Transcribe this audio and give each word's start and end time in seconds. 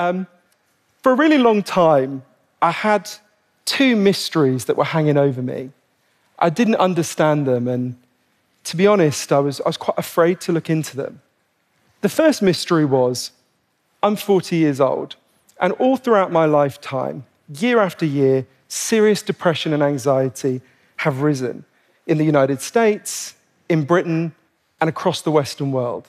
Um, 0.00 0.26
for 1.02 1.12
a 1.12 1.14
really 1.14 1.36
long 1.36 1.62
time, 1.62 2.22
I 2.62 2.70
had 2.70 3.10
two 3.66 3.96
mysteries 3.96 4.64
that 4.64 4.78
were 4.78 4.84
hanging 4.96 5.18
over 5.18 5.42
me. 5.42 5.72
I 6.38 6.48
didn't 6.48 6.76
understand 6.76 7.46
them, 7.46 7.68
and 7.68 7.98
to 8.64 8.78
be 8.78 8.86
honest, 8.86 9.30
I 9.30 9.40
was, 9.40 9.60
I 9.60 9.68
was 9.68 9.76
quite 9.76 9.98
afraid 9.98 10.40
to 10.42 10.52
look 10.52 10.70
into 10.70 10.96
them. 10.96 11.20
The 12.00 12.08
first 12.08 12.40
mystery 12.40 12.86
was 12.86 13.32
I'm 14.02 14.16
40 14.16 14.56
years 14.56 14.80
old, 14.80 15.16
and 15.60 15.74
all 15.74 15.98
throughout 15.98 16.32
my 16.32 16.46
lifetime, 16.46 17.26
year 17.58 17.78
after 17.78 18.06
year, 18.06 18.46
serious 18.68 19.20
depression 19.20 19.74
and 19.74 19.82
anxiety 19.82 20.62
have 20.96 21.20
risen 21.20 21.66
in 22.06 22.16
the 22.16 22.24
United 22.24 22.62
States, 22.62 23.34
in 23.68 23.84
Britain, 23.84 24.34
and 24.80 24.88
across 24.88 25.20
the 25.20 25.30
Western 25.30 25.72
world. 25.72 26.08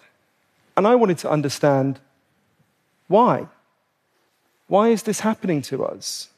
And 0.77 0.87
I 0.87 0.95
wanted 0.95 1.17
to 1.19 1.29
understand 1.29 1.99
why. 3.10 3.47
Why 4.71 4.88
is 4.88 5.04
this 5.04 5.20
happening 5.20 5.61
to 5.64 5.84
us? 5.84 6.30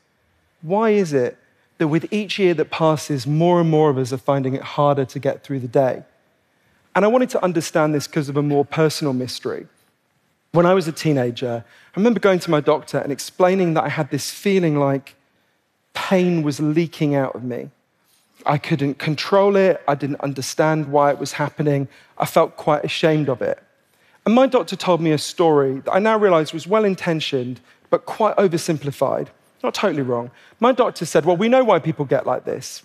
Why 0.64 0.90
is 0.90 1.14
it 1.14 1.38
that 1.78 1.90
with 1.90 2.12
each 2.12 2.40
year 2.40 2.56
that 2.56 2.72
passes, 2.72 3.28
more 3.28 3.62
and 3.62 3.70
more 3.70 3.92
of 3.92 3.98
us 4.00 4.12
are 4.12 4.18
finding 4.18 4.56
it 4.56 4.64
harder 4.64 5.06
to 5.06 5.20
get 5.20 5.44
through 5.44 5.59
the 5.59 5.68
day? 5.68 6.02
And 6.96 7.06
I 7.06 7.09
wanted 7.09 7.30
to 7.30 7.44
understand 7.44 7.94
this 7.94 8.08
because 8.08 8.30
of 8.30 8.36
a 8.36 8.42
more 8.42 8.66
personal 8.66 9.14
mystery. 9.14 9.68
When 10.52 10.66
I 10.66 10.73
was 10.73 10.88
a 10.88 10.92
teenager, 10.92 11.64
I 11.96 12.00
remember 12.00 12.20
going 12.20 12.40
to 12.40 12.50
my 12.50 12.59
doctor 12.59 12.98
and 12.98 13.12
explaining 13.12 13.76
that 13.76 13.84
I 13.84 13.90
had 13.90 14.09
this 14.09 14.32
feeling 14.32 14.80
like 14.80 15.14
pain 15.94 16.42
was 16.42 16.59
leaking 16.59 17.14
out 17.14 17.36
of 17.36 17.44
me. 17.44 17.70
I 18.48 18.58
couldn't 18.58 18.98
control 18.98 19.56
it. 19.56 19.80
I 19.88 19.94
didn't 19.94 20.22
understand 20.22 20.88
why 20.88 21.12
it 21.12 21.20
was 21.20 21.34
happening. 21.34 21.88
I 22.18 22.26
felt 22.26 22.58
quite 22.58 22.84
ashamed 22.84 23.30
of 23.30 23.44
it. 23.44 23.62
And 24.26 24.34
my 24.34 24.48
doctor 24.48 24.76
told 24.76 25.02
me 25.02 25.12
a 25.12 25.20
story 25.20 25.81
that 25.81 25.94
I 25.94 26.00
now 26.00 26.18
realize 26.18 26.52
was 26.52 26.66
well 26.66 26.84
intentioned, 26.84 27.62
but 27.94 28.08
quite 28.08 28.36
oversimplified. 28.38 29.27
Not 29.61 29.75
totally 29.75 30.02
wrong. 30.02 30.31
My 30.59 30.72
doctor 30.72 31.05
said, 31.05 31.25
Well, 31.25 31.38
we 31.38 31.47
know 31.47 31.63
why 31.63 31.77
people 31.77 32.05
get 32.05 32.25
like 32.25 32.44
this. 32.44 32.81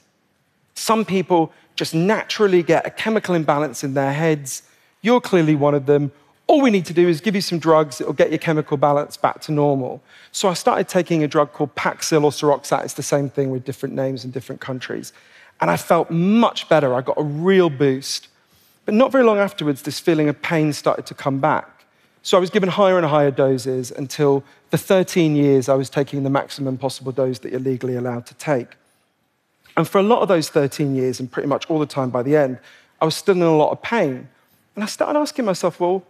Some 0.74 1.06
people 1.06 1.50
just 1.76 1.94
naturally 1.94 2.62
get 2.62 2.86
a 2.86 2.90
chemical 2.90 3.34
imbalance 3.34 3.82
in 3.82 3.94
their 3.94 4.12
heads. 4.12 4.64
You're 5.00 5.22
clearly 5.22 5.54
one 5.54 5.74
of 5.74 5.86
them. 5.86 6.12
All 6.46 6.60
we 6.60 6.70
need 6.70 6.84
to 6.84 6.92
do 6.92 7.08
is 7.08 7.22
give 7.22 7.34
you 7.34 7.40
some 7.40 7.58
drugs, 7.58 8.02
it'll 8.02 8.12
get 8.12 8.28
your 8.28 8.38
chemical 8.38 8.76
balance 8.76 9.16
back 9.16 9.40
to 9.46 9.52
normal. 9.52 10.02
So 10.30 10.50
I 10.50 10.52
started 10.52 10.88
taking 10.88 11.24
a 11.24 11.28
drug 11.28 11.54
called 11.54 11.74
Paxil 11.74 12.22
or 12.22 12.30
Seroxat. 12.30 12.84
It's 12.84 12.92
the 12.92 13.02
same 13.02 13.30
thing 13.30 13.50
with 13.50 13.64
different 13.64 13.94
names 13.94 14.26
in 14.26 14.30
different 14.30 14.60
countries. 14.60 15.14
And 15.62 15.70
I 15.70 15.78
felt 15.78 16.10
much 16.10 16.68
better. 16.68 16.92
I 16.94 17.00
got 17.00 17.16
a 17.16 17.22
real 17.22 17.70
boost. 17.70 18.28
But 18.84 18.92
not 18.92 19.10
very 19.10 19.24
long 19.24 19.38
afterwards, 19.38 19.80
this 19.80 20.00
feeling 20.00 20.28
of 20.28 20.42
pain 20.42 20.74
started 20.74 21.06
to 21.06 21.14
come 21.14 21.38
back. 21.38 21.77
So 22.28 22.36
I 22.36 22.40
was 22.40 22.50
given 22.50 22.68
higher 22.68 22.98
and 22.98 23.06
higher 23.06 23.30
doses 23.30 23.90
until 23.90 24.44
for 24.70 24.76
13 24.76 25.34
years 25.34 25.66
I 25.66 25.74
was 25.76 25.88
taking 25.88 26.24
the 26.24 26.28
maximum 26.28 26.76
possible 26.76 27.10
dose 27.10 27.38
that 27.38 27.52
you're 27.52 27.58
legally 27.58 27.96
allowed 27.96 28.26
to 28.26 28.34
take. 28.34 28.68
And 29.78 29.88
for 29.88 29.96
a 29.96 30.02
lot 30.02 30.20
of 30.20 30.28
those 30.28 30.50
13 30.50 30.94
years, 30.94 31.20
and 31.20 31.32
pretty 31.32 31.48
much 31.48 31.64
all 31.70 31.78
the 31.78 31.86
time 31.86 32.10
by 32.10 32.22
the 32.22 32.36
end, 32.36 32.58
I 33.00 33.06
was 33.06 33.14
still 33.16 33.34
in 33.34 33.40
a 33.40 33.56
lot 33.56 33.70
of 33.70 33.80
pain. 33.80 34.28
And 34.74 34.84
I 34.84 34.86
started 34.88 35.18
asking 35.18 35.46
myself, 35.46 35.80
well, 35.80 36.04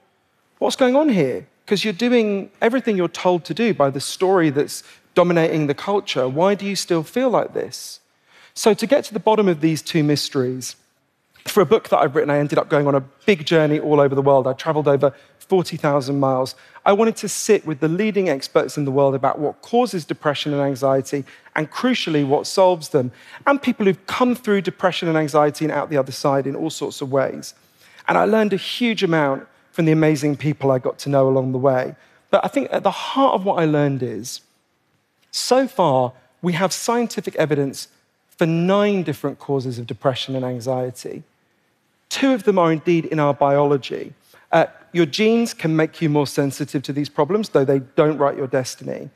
what's 0.59 0.75
going 0.75 0.97
on 0.97 1.09
here? 1.09 1.47
Because 1.65 1.85
you're 1.85 1.93
doing 1.93 2.51
everything 2.61 2.97
you're 2.97 3.07
told 3.07 3.45
to 3.45 3.55
do 3.55 3.73
by 3.73 3.89
the 3.89 4.01
story 4.01 4.51
that's 4.51 4.83
dominating 5.15 5.69
the 5.69 5.75
culture. 5.75 6.29
Why 6.29 6.57
do 6.57 6.67
you 6.67 6.75
still 6.75 7.05
feel 7.05 7.31
like 7.31 7.55
this? 7.55 8.01
So, 8.55 8.75
to 8.75 8.87
get 8.89 9.05
to 9.05 9.15
the 9.15 9.21
bottom 9.21 9.47
of 9.47 9.61
these 9.61 9.83
two 9.83 10.03
mysteries, 10.03 10.75
for 11.51 11.61
a 11.61 11.67
book 11.67 11.89
that 11.89 11.99
I've 11.99 12.15
written, 12.15 12.31
I 12.31 12.39
ended 12.39 12.59
up 12.59 12.69
going 12.69 12.87
on 12.87 12.95
a 12.95 13.01
big 13.01 13.45
journey 13.45 13.79
all 13.79 14.01
over 14.01 14.15
the 14.15 14.23
world. 14.23 14.47
I 14.47 14.53
traveled 14.53 14.89
over 14.89 15.13
40,000 15.39 16.19
miles. 16.19 16.55
I 16.85 16.93
wanted 16.93 17.17
to 17.17 17.29
sit 17.29 17.67
with 17.67 17.81
the 17.81 17.89
leading 17.89 18.29
experts 18.29 18.77
in 18.77 18.85
the 18.85 18.91
world 18.91 19.15
about 19.15 19.39
what 19.39 19.61
causes 19.63 20.05
depression 20.05 20.53
and 20.53 20.63
anxiety, 20.63 21.25
and 21.57 21.71
crucially, 21.71 22.27
what 22.27 22.47
solves 22.47 22.91
them, 22.91 23.11
and 23.47 23.61
people 23.61 23.87
who've 23.87 24.07
come 24.07 24.35
through 24.35 24.63
depression 24.63 25.09
and 25.09 25.17
anxiety 25.17 25.65
and 25.65 25.73
out 25.73 25.91
the 25.91 25.97
other 25.97 26.13
side 26.13 26.47
in 26.47 26.55
all 26.55 26.71
sorts 26.71 27.01
of 27.01 27.11
ways. 27.11 27.55
And 28.07 28.17
I 28.17 28.25
learned 28.25 28.53
a 28.53 28.57
huge 28.57 29.03
amount 29.03 29.47
from 29.73 29.85
the 29.85 29.93
amazing 29.93 30.37
people 30.37 30.71
I 30.71 30.79
got 30.79 30.99
to 31.01 31.09
know 31.09 31.29
along 31.29 31.53
the 31.53 31.59
way. 31.59 31.95
But 32.31 32.45
I 32.45 32.49
think 32.49 32.69
at 32.73 32.83
the 32.83 32.91
heart 32.91 33.35
of 33.35 33.45
what 33.45 33.59
I 33.61 33.65
learned 33.65 34.03
is 34.03 34.41
so 35.31 35.69
far, 35.69 36.13
we 36.43 36.53
have 36.55 36.73
scientific 36.73 37.35
evidence 37.37 37.89
for 38.37 38.47
nine 38.47 39.03
different 39.03 39.39
causes 39.39 39.79
of 39.79 39.87
depression 39.87 40.37
and 40.37 40.45
anxiety. 40.45 41.23
Two 42.09 42.33
of 42.33 42.45
them 42.45 42.59
are 42.59 42.73
indeed 42.73 43.05
in 43.07 43.21
our 43.21 43.35
biology. 43.35 44.15
Uh, 44.51 44.67
your 44.93 45.07
genes 45.07 45.53
can 45.53 45.77
make 45.77 46.01
you 46.01 46.09
more 46.09 46.27
sensitive 46.27 46.83
to 46.85 46.93
these 46.93 47.09
problems, 47.09 47.51
though 47.51 47.65
they 47.65 47.81
don't 47.81 48.19
write 48.19 48.37
your 48.37 48.47
destiny. 48.47 49.11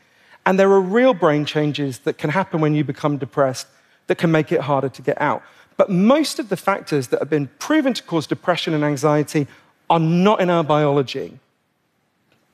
And 0.44 0.58
there 0.58 0.70
are 0.70 0.80
real 0.80 1.14
brain 1.14 1.44
changes 1.44 2.00
that 2.00 2.19
can 2.19 2.31
happen 2.31 2.60
when 2.60 2.75
you 2.75 2.84
become 2.84 3.16
depressed 3.16 3.66
that 4.08 4.19
can 4.19 4.31
make 4.31 4.52
it 4.52 4.60
harder 4.60 4.88
to 4.88 5.02
get 5.02 5.20
out. 5.20 5.42
But 5.76 5.91
most 5.91 6.38
of 6.38 6.48
the 6.48 6.56
factors 6.56 7.08
that 7.08 7.20
have 7.20 7.31
been 7.31 7.48
proven 7.58 7.94
to 7.94 8.02
cause 8.02 8.26
depression 8.26 8.75
and 8.75 8.84
anxiety 8.84 9.47
are 9.88 10.00
not 10.00 10.41
in 10.41 10.50
our 10.50 10.64
biology. 10.64 11.38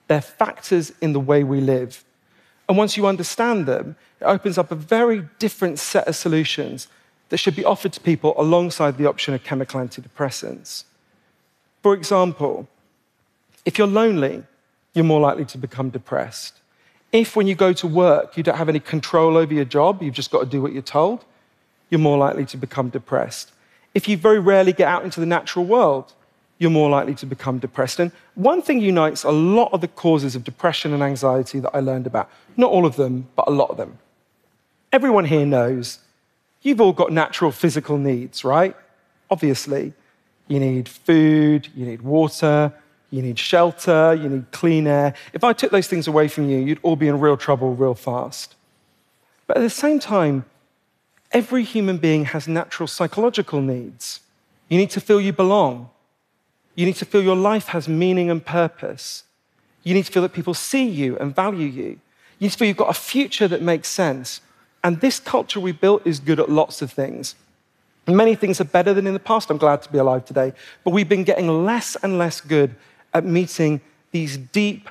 They're 0.07 0.21
factors 0.21 0.93
in 1.01 1.13
the 1.13 1.21
way 1.21 1.43
we 1.43 1.61
live. 1.61 2.05
And 2.69 2.77
once 2.77 2.97
you 2.97 3.07
understand 3.07 3.67
them, 3.67 3.97
it 4.21 4.25
opens 4.25 4.59
up 4.59 4.71
a 4.71 4.75
very 4.75 5.29
different 5.39 5.79
set 5.79 6.07
of 6.07 6.15
solutions 6.15 6.89
that 7.29 7.39
should 7.39 7.57
be 7.57 7.65
offered 7.65 7.93
to 7.93 8.01
people 8.01 8.35
alongside 8.37 8.97
the 8.97 9.07
option 9.07 9.35
of 9.35 9.45
chemical 9.45 9.81
antidepressants. 9.81 10.85
For 11.83 11.95
example, 11.95 12.69
if 13.65 13.79
you're 13.79 13.87
lonely, 13.87 14.45
you're 14.95 15.05
more 15.05 15.21
likely 15.21 15.45
to 15.47 15.59
become 15.59 15.91
depressed. 15.91 16.55
If, 17.13 17.37
when 17.37 17.47
you 17.47 17.55
go 17.55 17.73
to 17.73 17.87
work, 17.87 18.37
you 18.37 18.43
don't 18.43 18.57
have 18.57 18.69
any 18.69 18.81
control 18.81 19.37
over 19.37 19.55
your 19.55 19.65
job, 19.65 20.03
you've 20.03 20.15
just 20.15 20.31
got 20.31 20.41
to 20.41 20.47
do 20.47 20.61
what 20.61 20.73
you're 20.73 20.83
told, 20.83 21.25
you're 21.91 22.01
more 22.01 22.19
likely 22.19 22.45
to 22.47 22.57
become 22.57 22.91
depressed. 22.91 23.53
If 23.95 24.09
you 24.09 24.17
very 24.17 24.39
rarely 24.39 24.73
get 24.73 24.89
out 24.89 25.05
into 25.05 25.21
the 25.21 25.27
natural 25.27 25.65
world, 25.65 26.13
you're 26.59 26.71
more 26.71 26.91
likely 26.91 27.15
to 27.15 27.27
become 27.27 27.59
depressed. 27.59 28.01
And 28.01 28.13
one 28.35 28.61
thing 28.63 28.81
unites 28.81 29.23
a 29.25 29.31
lot 29.31 29.73
of 29.73 29.81
the 29.81 29.89
causes 29.89 30.35
of 30.35 30.45
depression 30.45 30.93
and 30.93 31.03
anxiety 31.03 31.61
that 31.61 31.75
I 31.75 31.81
learned 31.81 32.07
about. 32.07 32.29
Not 32.57 32.71
all 32.71 32.85
of 32.85 32.97
them, 32.97 33.29
but 33.37 33.47
a 33.47 33.51
lot 33.51 33.71
of 33.71 33.77
them. 33.77 33.99
Everyone 34.93 35.25
here 35.25 35.47
knows 35.47 36.01
you've 36.69 36.81
all 36.81 36.93
got 36.93 37.13
natural 37.13 37.51
physical 37.51 37.99
needs, 37.99 38.45
right? 38.45 38.77
Obviously. 39.31 39.95
You 40.49 40.61
need 40.61 40.89
food, 40.89 41.69
you 41.75 41.85
need 41.85 42.01
water, 42.01 42.73
you 43.11 43.23
need 43.23 43.39
shelter, 43.39 44.15
you 44.15 44.29
need 44.29 44.51
clean 44.51 44.87
air. 44.87 45.15
If 45.33 45.45
I 45.45 45.53
took 45.53 45.71
those 45.71 45.87
things 45.87 46.09
away 46.09 46.29
from 46.29 46.49
you, 46.49 46.59
you'd 46.59 46.81
all 46.83 46.97
be 46.97 47.09
in 47.09 47.21
real 47.21 47.37
trouble 47.37 47.75
real 47.75 47.95
fast. 47.95 48.55
But 49.47 49.59
at 49.59 49.61
the 49.61 49.71
same 49.71 49.99
time, 49.99 50.45
every 51.33 51.65
human 51.65 51.99
being 51.99 52.27
has 52.27 52.49
natural 52.49 52.87
psychological 52.87 53.61
needs. 53.61 54.21
You 54.69 54.79
need 54.79 54.91
to 54.91 55.01
feel 55.01 55.21
you 55.21 55.33
belong. 55.33 55.91
You 56.75 56.87
need 56.87 56.97
to 56.97 57.05
feel 57.05 57.23
your 57.23 57.37
life 57.37 57.69
has 57.69 57.89
meaning 57.89 58.31
and 58.31 58.45
purpose. 58.45 59.25
You 59.83 59.95
need 59.95 60.07
to 60.07 60.13
feel 60.13 60.23
that 60.23 60.33
people 60.33 60.55
see 60.55 60.87
you 60.87 61.17
and 61.19 61.35
value 61.35 61.67
you. 61.67 62.01
You 62.39 62.47
need 62.47 62.53
to 62.53 62.59
feel 62.59 62.69
you've 62.69 62.77
got 62.77 62.91
a 62.91 62.95
future 62.95 63.49
that 63.49 63.63
makes 63.63 63.89
sense. 63.89 64.41
And 64.83 65.01
this 65.01 65.19
culture 65.21 65.61
we 65.61 65.73
built 65.73 66.07
is 66.07 66.21
good 66.21 66.41
at 66.41 66.51
lots 66.51 66.83
of 66.83 66.93
things. 66.93 67.35
Many 68.07 68.35
things 68.35 68.61
are 68.61 68.65
better 68.65 68.95
than 68.95 69.07
in 69.07 69.13
the 69.13 69.21
past. 69.21 69.51
I'm 69.51 69.59
glad 69.59 69.83
to 69.83 69.93
be 69.93 69.99
alive 69.99 70.25
today. 70.25 70.53
But 70.83 70.93
we've 70.93 71.09
been 71.09 71.25
getting 71.25 71.65
less 71.65 71.97
and 72.03 72.17
less 72.17 72.41
good 72.41 72.75
at 73.13 73.25
meeting 73.25 73.81
these 74.13 74.39
deep, 74.39 74.89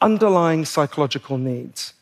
underlying 0.00 0.64
psychological 0.64 1.38
needs. 1.38 1.94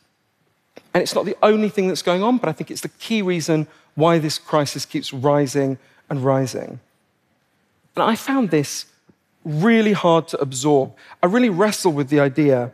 And 0.95 1.03
it's 1.03 1.15
not 1.15 1.27
the 1.27 1.37
only 1.43 1.69
thing 1.69 1.89
that's 1.89 2.03
going 2.03 2.23
on, 2.23 2.39
but 2.39 2.49
I 2.49 2.53
think 2.53 2.71
it's 2.71 2.81
the 2.81 2.89
key 2.89 3.21
reason 3.21 3.67
why 3.95 4.19
this 4.19 4.39
crisis 4.39 4.87
keeps 4.87 5.13
rising 5.13 5.79
and 6.09 6.25
rising. 6.25 6.81
And 7.95 8.03
I 8.03 8.15
found 8.15 8.51
this 8.51 8.87
really 9.45 9.93
hard 9.93 10.29
to 10.29 10.41
absorb. 10.41 10.95
I 11.23 11.27
really 11.27 11.51
wrestled 11.51 11.95
with 11.95 12.09
the 12.09 12.21
idea 12.21 12.73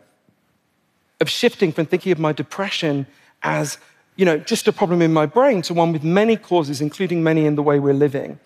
of 1.20 1.28
shifting 1.28 1.72
from 1.72 1.86
thinking 1.86 2.12
of 2.12 2.18
my 2.18 2.32
depression 2.32 3.06
as 3.42 3.78
you 4.16 4.24
know, 4.24 4.38
just 4.38 4.68
a 4.68 4.72
problem 4.72 5.00
in 5.02 5.12
my 5.12 5.26
brain 5.26 5.62
to 5.62 5.74
one 5.74 5.92
with 5.92 6.04
many 6.04 6.36
causes, 6.36 6.80
including 6.80 7.22
many 7.22 7.46
in 7.46 7.54
the 7.54 7.62
way 7.62 7.78
we're 7.78 7.94
living. 7.94 8.38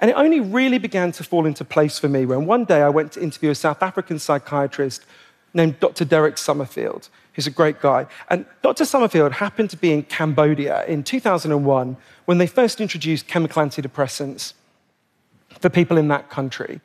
And 0.00 0.10
it 0.10 0.14
only 0.14 0.40
really 0.40 0.78
began 0.78 1.12
to 1.12 1.24
fall 1.24 1.44
into 1.44 1.64
place 1.64 1.98
for 1.98 2.08
me 2.08 2.24
when 2.24 2.46
one 2.46 2.64
day 2.64 2.80
I 2.80 2.88
went 2.88 3.12
to 3.12 3.22
interview 3.22 3.50
a 3.50 3.54
South 3.54 3.82
African 3.82 4.18
psychiatrist 4.18 5.04
named 5.52 5.78
Dr. 5.80 6.04
Derek 6.04 6.38
Summerfield, 6.38 7.08
who's 7.34 7.46
a 7.46 7.50
great 7.50 7.80
guy. 7.80 8.06
And 8.30 8.46
Dr. 8.62 8.84
Summerfield 8.84 9.32
happened 9.32 9.68
to 9.70 9.76
be 9.76 9.92
in 9.92 10.04
Cambodia 10.04 10.86
in 10.86 11.02
2001 11.02 11.96
when 12.24 12.38
they 12.38 12.46
first 12.46 12.80
introduced 12.80 13.26
chemical 13.26 13.62
antidepressants 13.62 14.54
for 15.60 15.68
people 15.68 15.98
in 15.98 16.08
that 16.08 16.30
country. 16.30 16.80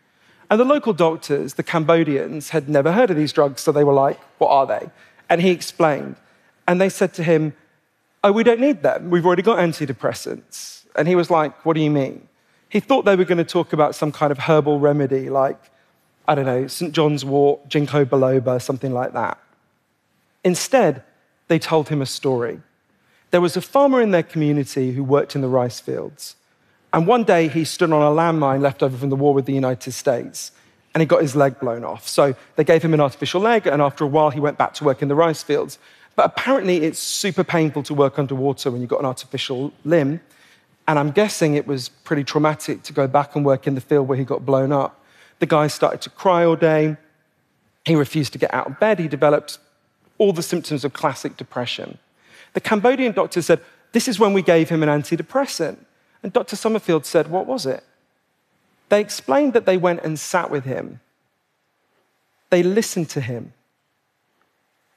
And 0.50 0.60
the 0.60 0.66
local 0.66 0.94
doctors, 0.94 1.54
the 1.54 1.64
Cambodians, 1.64 2.50
had 2.50 2.68
never 2.68 2.92
heard 2.92 3.10
of 3.10 3.18
these 3.18 3.34
drugs, 3.34 3.62
so 3.62 3.72
they 3.72 3.84
were 3.84 3.94
like, 3.94 4.20
What 4.38 4.50
are 4.50 4.68
they? 4.68 4.90
And 5.30 5.42
he 5.42 5.50
explained. 5.50 6.18
And 6.68 6.82
they 6.82 6.90
said 6.90 7.14
to 7.16 7.24
him, 7.24 7.54
Oh, 8.26 8.32
we 8.32 8.44
don't 8.44 8.60
need 8.60 8.82
them. 8.82 9.12
We've 9.12 9.24
already 9.24 9.44
got 9.44 9.60
antidepressants. 9.60 10.86
And 10.96 11.08
he 11.08 11.14
was 11.14 11.30
like, 11.30 11.64
What 11.64 11.76
do 11.76 11.82
you 11.82 11.92
mean? 11.92 12.28
He 12.70 12.80
thought 12.80 13.06
they 13.06 13.16
were 13.16 13.24
going 13.24 13.38
to 13.38 13.44
talk 13.44 13.72
about 13.72 13.94
some 13.94 14.12
kind 14.12 14.32
of 14.32 14.40
herbal 14.40 14.80
remedy, 14.80 15.30
like, 15.30 15.60
I 16.28 16.34
don't 16.34 16.48
know, 16.48 16.66
St. 16.66 16.92
John's 16.92 17.24
wort, 17.24 17.70
ginkgo 17.70 18.04
biloba, 18.04 18.60
something 18.60 18.92
like 18.92 19.14
that. 19.14 19.38
Instead, 20.44 21.04
they 21.50 21.60
told 21.60 21.90
him 21.90 22.02
a 22.02 22.08
story. 22.08 22.62
There 23.30 23.42
was 23.42 23.56
a 23.56 23.62
farmer 23.62 24.02
in 24.02 24.10
their 24.10 24.24
community 24.24 24.94
who 24.94 25.04
worked 25.04 25.36
in 25.36 25.42
the 25.42 25.48
rice 25.48 25.80
fields. 25.80 26.36
And 26.92 27.06
one 27.06 27.26
day 27.26 27.48
he 27.48 27.64
stood 27.64 27.92
on 27.92 28.02
a 28.02 28.10
landmine 28.10 28.60
left 28.60 28.82
over 28.82 28.98
from 28.98 29.10
the 29.10 29.16
war 29.16 29.36
with 29.36 29.46
the 29.46 29.54
United 29.54 29.92
States 29.92 30.52
and 30.96 31.02
he 31.02 31.06
got 31.06 31.22
his 31.22 31.36
leg 31.36 31.60
blown 31.60 31.84
off. 31.84 32.08
So 32.08 32.36
they 32.56 32.64
gave 32.64 32.82
him 32.82 32.94
an 32.94 33.02
artificial 33.02 33.42
leg, 33.42 33.68
and 33.68 33.82
after 33.82 34.06
a 34.06 34.08
while, 34.08 34.30
he 34.30 34.40
went 34.40 34.58
back 34.58 34.74
to 34.76 34.86
work 34.86 35.02
in 35.02 35.10
the 35.10 35.16
rice 35.16 35.44
fields. 35.44 35.78
But 36.16 36.26
apparently, 36.26 36.78
it's 36.78 37.00
super 37.00 37.44
painful 37.44 37.84
to 37.84 37.94
work 37.94 38.18
underwater 38.18 38.72
when 38.72 38.82
you've 38.82 38.90
got 38.90 39.00
an 39.00 39.06
artificial 39.06 39.74
limb. 39.84 40.22
And 40.88 41.00
I'm 41.00 41.12
guessing 41.12 41.56
it 41.56 41.68
was 41.68 41.90
pretty 41.90 42.24
traumatic 42.24 42.84
to 42.84 42.94
go 42.94 43.08
back 43.08 43.36
and 43.36 43.44
work 43.44 43.68
in 43.68 43.76
the 43.76 43.82
field 43.82 44.08
where 44.08 44.18
he 44.18 44.24
got 44.24 44.46
blown 44.46 44.72
up. 44.72 45.04
The 45.40 45.46
guy 45.46 45.68
started 45.68 46.02
to 46.02 46.10
cry 46.10 46.46
all 46.46 46.56
day. 46.56 46.98
He 47.84 47.96
refused 47.96 48.34
to 48.34 48.40
get 48.40 48.54
out 48.54 48.68
of 48.68 48.80
bed. 48.80 49.00
He 49.00 49.08
developed 49.08 49.58
all 50.18 50.32
the 50.32 50.44
symptoms 50.44 50.86
of 50.86 50.94
classic 50.94 51.38
depression. 51.38 51.98
The 52.54 52.62
Cambodian 52.62 53.12
doctor 53.12 53.42
said, 53.42 53.62
This 53.92 54.08
is 54.08 54.20
when 54.20 54.34
we 54.34 54.42
gave 54.42 54.70
him 54.70 54.84
an 54.84 54.90
antidepressant. 54.90 55.78
And 56.24 56.32
Dr. 56.32 56.56
Summerfield 56.56 57.06
said, 57.06 57.30
What 57.30 57.46
was 57.46 57.66
it? 57.66 57.84
They 58.90 59.02
explained 59.02 59.54
that 59.54 59.66
they 59.66 59.78
went 59.78 60.04
and 60.04 60.20
sat 60.20 60.50
with 60.50 60.64
him. 60.64 61.00
They 62.50 62.64
listened 62.64 63.10
to 63.10 63.22
him. 63.22 63.54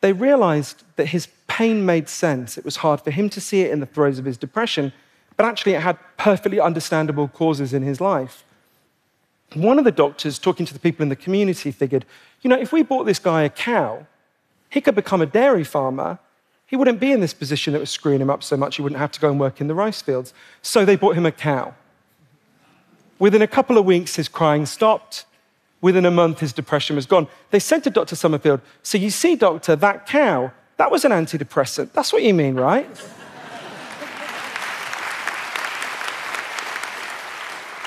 They 0.00 0.12
realized 0.12 0.85
that 0.97 1.06
his 1.06 1.29
pain 1.49 1.85
made 1.85 2.09
sense. 2.09 2.56
It 2.56 2.65
was 2.65 2.77
hard 2.77 3.00
for 3.00 3.11
him 3.11 3.29
to 3.31 3.41
see 3.41 3.62
it 3.62 3.71
in 3.71 3.81
the 3.81 3.87
throes 3.87 4.19
of 4.19 4.25
his 4.25 4.37
depression, 4.37 4.93
but 5.37 5.47
actually 5.47 5.75
it 5.75 5.83
had 5.83 5.99
perfectly 6.17 6.61
understandable 6.61 7.29
causes 7.29 7.73
in 7.73 7.83
his 7.83 8.00
life. 8.00 8.45
One 9.55 9.79
of 9.79 9.85
the 9.85 9.93
doctors, 9.93 10.39
talking 10.39 10.67
to 10.67 10.75
the 10.75 10.79
people 10.79 11.03
in 11.03 11.09
the 11.09 11.17
community, 11.17 11.71
figured, 11.71 12.05
you 12.43 12.50
know, 12.50 12.59
if 12.59 12.73
we 12.73 12.83
bought 12.83 13.05
this 13.05 13.19
guy 13.19 13.43
a 13.43 13.49
cow, 13.49 14.06
he 14.69 14.81
could 14.81 14.95
become 14.95 15.23
a 15.23 15.27
dairy 15.27 15.65
farmer. 15.65 16.19
He 16.67 16.77
wouldn't 16.77 17.00
be 17.00 17.12
in 17.12 17.21
this 17.21 17.33
position 17.33 17.73
that 17.73 17.81
was 17.81 17.91
screwing 17.91 18.21
him 18.21 18.29
up 18.29 18.43
so 18.43 18.56
much 18.56 18.77
he 18.77 18.83
wouldn't 18.83 18.99
have 18.99 19.12
to 19.12 19.21
go 19.21 19.31
and 19.31 19.41
work 19.41 19.61
in 19.61 19.69
the 19.69 19.75
rice 19.75 20.03
fields. 20.03 20.35
So 20.61 20.85
they 20.85 20.97
bought 20.97 21.17
him 21.17 21.25
a 21.25 21.33
cow. 21.33 21.75
Within 23.19 23.43
a 23.43 23.47
couple 23.47 23.79
of 23.79 23.87
weeks, 23.87 24.17
his 24.17 24.29
crying 24.29 24.67
stopped. 24.67 25.25
Within 25.81 26.05
a 26.05 26.11
month, 26.11 26.41
his 26.41 26.53
depression 26.53 26.97
was 26.97 27.07
gone. 27.07 27.29
They 27.51 27.61
said 27.61 27.85
to 27.85 27.91
Dr. 27.91 28.17
Summerfield, 28.17 28.61
So 28.83 28.99
you 28.99 29.11
see, 29.11 29.37
doctor, 29.37 29.77
that 29.77 30.07
cow, 30.07 30.51
that 30.77 30.91
was 30.91 31.05
an 31.05 31.13
antidepressant. 31.13 31.93
That's 31.93 32.13
what 32.13 32.23
you 32.23 32.35
mean, 32.35 32.57
right? 32.57 32.89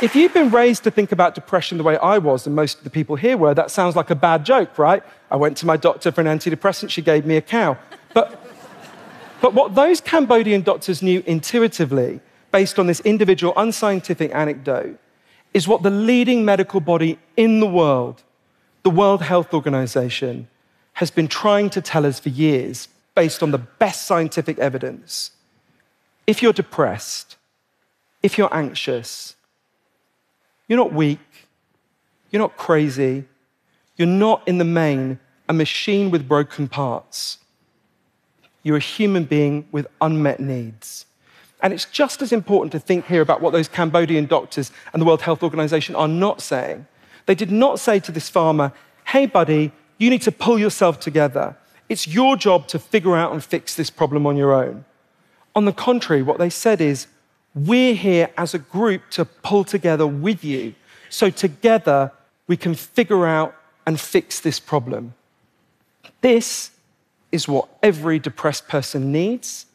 if 0.01 0.15
you've 0.15 0.33
been 0.33 0.49
raised 0.49 0.83
to 0.85 0.91
think 0.91 1.11
about 1.11 1.35
depression 1.35 1.77
the 1.77 1.83
way 1.83 1.97
I 1.97 2.17
was, 2.17 2.47
and 2.47 2.55
most 2.55 2.79
of 2.79 2.83
the 2.83 2.89
people 2.89 3.15
here 3.17 3.37
were, 3.37 3.53
that 3.53 3.69
sounds 3.71 3.95
like 3.95 4.09
a 4.09 4.15
bad 4.15 4.45
joke, 4.45 4.77
right? 4.77 5.03
I 5.29 5.35
went 5.35 5.57
to 5.57 5.65
my 5.65 5.77
doctor 5.77 6.11
for 6.11 6.21
an 6.21 6.27
antidepressant, 6.27 6.89
she 6.89 7.01
gave 7.01 7.25
me 7.25 7.37
a 7.37 7.41
cow. 7.41 7.77
But, 8.13 8.41
but 9.41 9.53
what 9.53 9.75
those 9.75 10.01
Cambodian 10.01 10.61
doctors 10.61 11.01
knew 11.01 11.23
intuitively, 11.25 12.19
based 12.51 12.79
on 12.79 12.87
this 12.87 12.99
individual 13.01 13.53
unscientific 13.55 14.33
anecdote, 14.33 14.97
is 15.53 15.67
what 15.67 15.83
the 15.83 15.89
leading 15.89 16.45
medical 16.45 16.79
body 16.79 17.19
in 17.35 17.59
the 17.59 17.67
world, 17.67 18.23
the 18.83 18.89
World 18.89 19.21
Health 19.21 19.53
Organization, 19.53 20.47
has 20.93 21.11
been 21.11 21.27
trying 21.27 21.69
to 21.71 21.81
tell 21.81 22.05
us 22.05 22.19
for 22.19 22.29
years 22.29 22.87
based 23.15 23.43
on 23.43 23.51
the 23.51 23.57
best 23.57 24.05
scientific 24.05 24.57
evidence. 24.59 25.31
If 26.25 26.41
you're 26.41 26.53
depressed, 26.53 27.37
if 28.23 28.37
you're 28.37 28.53
anxious, 28.53 29.35
you're 30.67 30.77
not 30.77 30.93
weak, 30.93 31.19
you're 32.29 32.41
not 32.41 32.55
crazy, 32.55 33.25
you're 33.97 34.07
not 34.07 34.47
in 34.47 34.57
the 34.57 34.65
main 34.65 35.19
a 35.49 35.53
machine 35.53 36.09
with 36.09 36.29
broken 36.29 36.69
parts. 36.69 37.37
You're 38.63 38.77
a 38.77 38.79
human 38.79 39.25
being 39.25 39.67
with 39.73 39.85
unmet 39.99 40.39
needs. 40.39 41.05
And 41.61 41.73
it's 41.73 41.85
just 41.85 42.21
as 42.21 42.31
important 42.31 42.71
to 42.71 42.79
think 42.79 43.05
here 43.05 43.21
about 43.21 43.41
what 43.41 43.53
those 43.53 43.67
Cambodian 43.67 44.25
doctors 44.25 44.71
and 44.93 45.01
the 45.01 45.05
World 45.05 45.21
Health 45.21 45.43
Organization 45.43 45.95
are 45.95 46.07
not 46.07 46.41
saying. 46.41 46.87
They 47.27 47.35
did 47.35 47.51
not 47.51 47.79
say 47.79 47.99
to 47.99 48.11
this 48.11 48.29
farmer, 48.29 48.73
hey, 49.05 49.27
buddy, 49.27 49.71
you 49.97 50.09
need 50.09 50.23
to 50.23 50.31
pull 50.31 50.57
yourself 50.57 50.99
together. 50.99 51.55
It's 51.87 52.07
your 52.07 52.35
job 52.35 52.67
to 52.69 52.79
figure 52.79 53.15
out 53.15 53.31
and 53.31 53.43
fix 53.43 53.75
this 53.75 53.89
problem 53.89 54.25
on 54.25 54.37
your 54.37 54.53
own. 54.53 54.85
On 55.55 55.65
the 55.65 55.73
contrary, 55.73 56.23
what 56.23 56.39
they 56.39 56.49
said 56.49 56.81
is, 56.81 57.07
we're 57.53 57.93
here 57.93 58.29
as 58.37 58.53
a 58.53 58.59
group 58.59 59.03
to 59.11 59.25
pull 59.25 59.63
together 59.63 60.07
with 60.07 60.43
you. 60.43 60.73
So 61.09 61.29
together 61.29 62.11
we 62.47 62.57
can 62.57 62.75
figure 62.75 63.27
out 63.27 63.53
and 63.85 63.99
fix 63.99 64.39
this 64.39 64.59
problem. 64.59 65.13
This 66.21 66.71
is 67.31 67.47
what 67.47 67.67
every 67.83 68.19
depressed 68.19 68.67
person 68.67 69.11
needs 69.11 69.65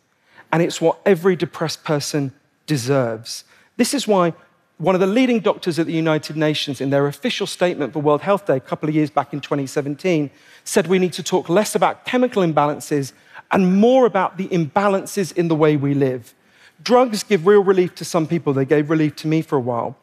and 0.52 0.62
it's 0.62 0.80
what 0.80 1.00
every 1.04 1.36
depressed 1.36 1.84
person 1.84 2.32
deserves. 2.66 3.44
This 3.76 3.94
is 3.94 4.06
why 4.06 4.34
one 4.78 4.94
of 4.94 5.00
the 5.00 5.06
leading 5.06 5.40
doctors 5.40 5.78
at 5.78 5.86
the 5.86 5.92
United 5.92 6.36
Nations, 6.36 6.80
in 6.80 6.90
their 6.90 7.06
official 7.06 7.46
statement 7.46 7.94
for 7.94 8.00
World 8.00 8.20
Health 8.20 8.46
Day 8.46 8.56
a 8.56 8.60
couple 8.60 8.88
of 8.88 8.94
years 8.94 9.08
back 9.08 9.32
in 9.32 9.40
2017, 9.40 10.30
said 10.64 10.86
we 10.86 10.98
need 10.98 11.14
to 11.14 11.22
talk 11.22 11.48
less 11.48 11.74
about 11.74 12.04
chemical 12.04 12.42
imbalances 12.42 13.12
and 13.50 13.80
more 13.80 14.04
about 14.04 14.36
the 14.36 14.48
imbalances 14.48 15.34
in 15.34 15.48
the 15.48 15.54
way 15.54 15.76
we 15.76 15.94
live. 15.94 16.34
Drugs 16.82 17.22
give 17.22 17.46
real 17.46 17.62
relief 17.62 17.94
to 17.94 18.04
some 18.04 18.26
people, 18.26 18.52
they 18.52 18.66
gave 18.66 18.90
relief 18.90 19.16
to 19.16 19.28
me 19.28 19.40
for 19.40 19.56
a 19.56 19.60
while. 19.60 19.96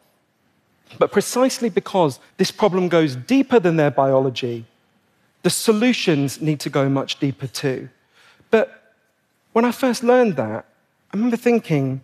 But 0.98 1.12
precisely 1.12 1.70
because 1.70 2.18
this 2.36 2.50
problem 2.50 2.88
goes 2.88 3.14
deeper 3.14 3.60
than 3.60 3.76
their 3.76 3.90
biology, 3.90 4.64
the 5.42 5.50
solutions 5.50 6.40
need 6.40 6.58
to 6.60 6.70
go 6.70 6.88
much 6.88 7.20
deeper 7.20 7.46
too. 7.46 7.88
But 8.50 8.83
when 9.54 9.64
I 9.64 9.70
first 9.70 10.02
learned 10.02 10.34
that, 10.36 10.66
I 11.12 11.16
remember 11.16 11.36
thinking, 11.36 12.00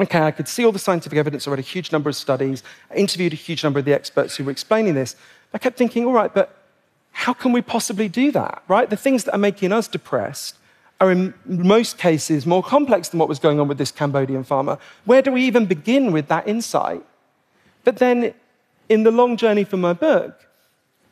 okay, 0.00 0.22
I 0.22 0.30
could 0.30 0.48
see 0.48 0.64
all 0.64 0.72
the 0.72 0.78
scientific 0.78 1.18
evidence. 1.18 1.46
I 1.46 1.50
read 1.50 1.60
a 1.60 1.62
huge 1.62 1.92
number 1.92 2.08
of 2.08 2.16
studies. 2.16 2.62
I 2.90 2.94
interviewed 2.94 3.34
a 3.34 3.36
huge 3.36 3.62
number 3.62 3.80
of 3.80 3.84
the 3.84 3.92
experts 3.92 4.34
who 4.34 4.44
were 4.44 4.50
explaining 4.50 4.94
this. 4.94 5.14
I 5.52 5.58
kept 5.58 5.76
thinking, 5.76 6.06
all 6.06 6.14
right, 6.14 6.32
but 6.32 6.56
how 7.12 7.34
can 7.34 7.52
we 7.52 7.60
possibly 7.60 8.08
do 8.08 8.32
that, 8.32 8.62
right? 8.66 8.88
The 8.88 8.96
things 8.96 9.24
that 9.24 9.34
are 9.34 9.38
making 9.38 9.72
us 9.72 9.86
depressed 9.86 10.56
are 11.02 11.12
in 11.12 11.34
most 11.44 11.98
cases 11.98 12.46
more 12.46 12.62
complex 12.62 13.10
than 13.10 13.20
what 13.20 13.28
was 13.28 13.38
going 13.38 13.60
on 13.60 13.68
with 13.68 13.76
this 13.76 13.92
Cambodian 13.92 14.42
farmer. 14.42 14.78
Where 15.04 15.20
do 15.20 15.32
we 15.32 15.42
even 15.42 15.66
begin 15.66 16.12
with 16.12 16.28
that 16.28 16.48
insight? 16.48 17.04
But 17.84 17.98
then, 17.98 18.32
in 18.88 19.02
the 19.02 19.10
long 19.10 19.36
journey 19.36 19.64
for 19.64 19.76
my 19.76 19.92
book, 19.92 20.46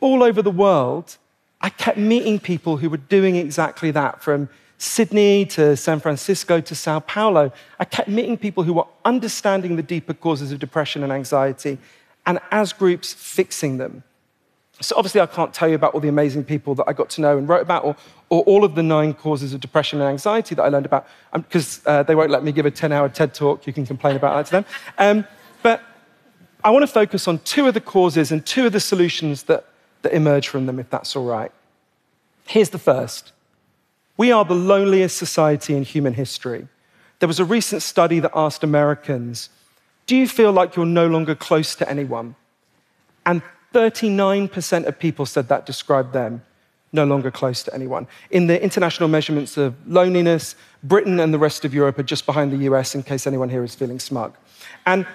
all 0.00 0.22
over 0.22 0.40
the 0.40 0.50
world, 0.50 1.18
I 1.60 1.68
kept 1.68 1.98
meeting 1.98 2.40
people 2.40 2.78
who 2.78 2.88
were 2.88 2.96
doing 2.96 3.36
exactly 3.36 3.90
that 3.90 4.22
from 4.22 4.48
Sydney 4.82 5.46
to 5.46 5.76
San 5.76 6.00
Francisco 6.00 6.60
to 6.60 6.74
Sao 6.74 6.98
Paulo, 6.98 7.52
I 7.78 7.84
kept 7.84 8.08
meeting 8.08 8.36
people 8.36 8.64
who 8.64 8.72
were 8.72 8.86
understanding 9.04 9.76
the 9.76 9.82
deeper 9.82 10.12
causes 10.12 10.50
of 10.50 10.58
depression 10.58 11.04
and 11.04 11.12
anxiety, 11.12 11.78
and 12.26 12.40
as 12.50 12.72
groups, 12.72 13.12
fixing 13.12 13.78
them. 13.78 14.02
So, 14.80 14.96
obviously, 14.96 15.20
I 15.20 15.26
can't 15.26 15.54
tell 15.54 15.68
you 15.68 15.76
about 15.76 15.94
all 15.94 16.00
the 16.00 16.08
amazing 16.08 16.42
people 16.42 16.74
that 16.74 16.88
I 16.88 16.94
got 16.94 17.10
to 17.10 17.20
know 17.20 17.38
and 17.38 17.48
wrote 17.48 17.62
about, 17.62 17.84
or, 17.84 17.96
or 18.28 18.42
all 18.42 18.64
of 18.64 18.74
the 18.74 18.82
nine 18.82 19.14
causes 19.14 19.54
of 19.54 19.60
depression 19.60 20.00
and 20.00 20.10
anxiety 20.10 20.56
that 20.56 20.62
I 20.64 20.68
learned 20.68 20.86
about, 20.86 21.06
because 21.32 21.78
um, 21.86 22.00
uh, 22.00 22.02
they 22.02 22.16
won't 22.16 22.32
let 22.32 22.42
me 22.42 22.50
give 22.50 22.66
a 22.66 22.70
10 22.72 22.90
hour 22.90 23.08
TED 23.08 23.34
talk. 23.34 23.64
You 23.68 23.72
can 23.72 23.86
complain 23.86 24.16
about 24.16 24.34
that 24.34 24.46
to 24.46 24.52
them. 24.52 24.64
Um, 24.98 25.24
but 25.62 25.80
I 26.64 26.70
want 26.70 26.82
to 26.82 26.92
focus 26.92 27.28
on 27.28 27.38
two 27.44 27.68
of 27.68 27.74
the 27.74 27.80
causes 27.80 28.32
and 28.32 28.44
two 28.44 28.66
of 28.66 28.72
the 28.72 28.80
solutions 28.80 29.44
that, 29.44 29.64
that 30.02 30.12
emerge 30.12 30.48
from 30.48 30.66
them, 30.66 30.80
if 30.80 30.90
that's 30.90 31.14
all 31.14 31.26
right. 31.26 31.52
Here's 32.46 32.70
the 32.70 32.80
first 32.80 33.30
we 34.16 34.30
are 34.32 34.44
the 34.44 34.54
loneliest 34.54 35.16
society 35.16 35.74
in 35.74 35.82
human 35.82 36.14
history. 36.14 36.68
There 37.18 37.28
was 37.28 37.40
a 37.40 37.44
recent 37.44 37.82
study 37.82 38.20
that 38.20 38.32
asked 38.34 38.62
Americans, 38.64 39.48
Do 40.06 40.16
you 40.16 40.26
feel 40.28 40.52
like 40.52 40.76
you're 40.76 40.86
no 40.86 41.06
longer 41.06 41.34
close 41.34 41.74
to 41.76 41.88
anyone? 41.88 42.34
And 43.24 43.42
39% 43.72 44.86
of 44.86 44.98
people 44.98 45.24
said 45.24 45.48
that 45.48 45.64
described 45.64 46.12
them 46.12 46.42
no 46.92 47.04
longer 47.04 47.30
close 47.30 47.62
to 47.62 47.74
anyone. 47.74 48.06
In 48.30 48.46
the 48.46 48.62
international 48.62 49.08
measurements 49.08 49.56
of 49.56 49.74
loneliness, 49.88 50.54
Britain 50.82 51.20
and 51.20 51.32
the 51.32 51.38
rest 51.38 51.64
of 51.64 51.72
Europe 51.72 51.98
are 51.98 52.02
just 52.02 52.26
behind 52.26 52.52
the 52.52 52.70
US, 52.70 52.94
in 52.94 53.02
case 53.02 53.26
anyone 53.26 53.48
here 53.48 53.64
is 53.64 53.74
feeling 53.74 53.98
smug. 53.98 54.36
And 54.84 55.06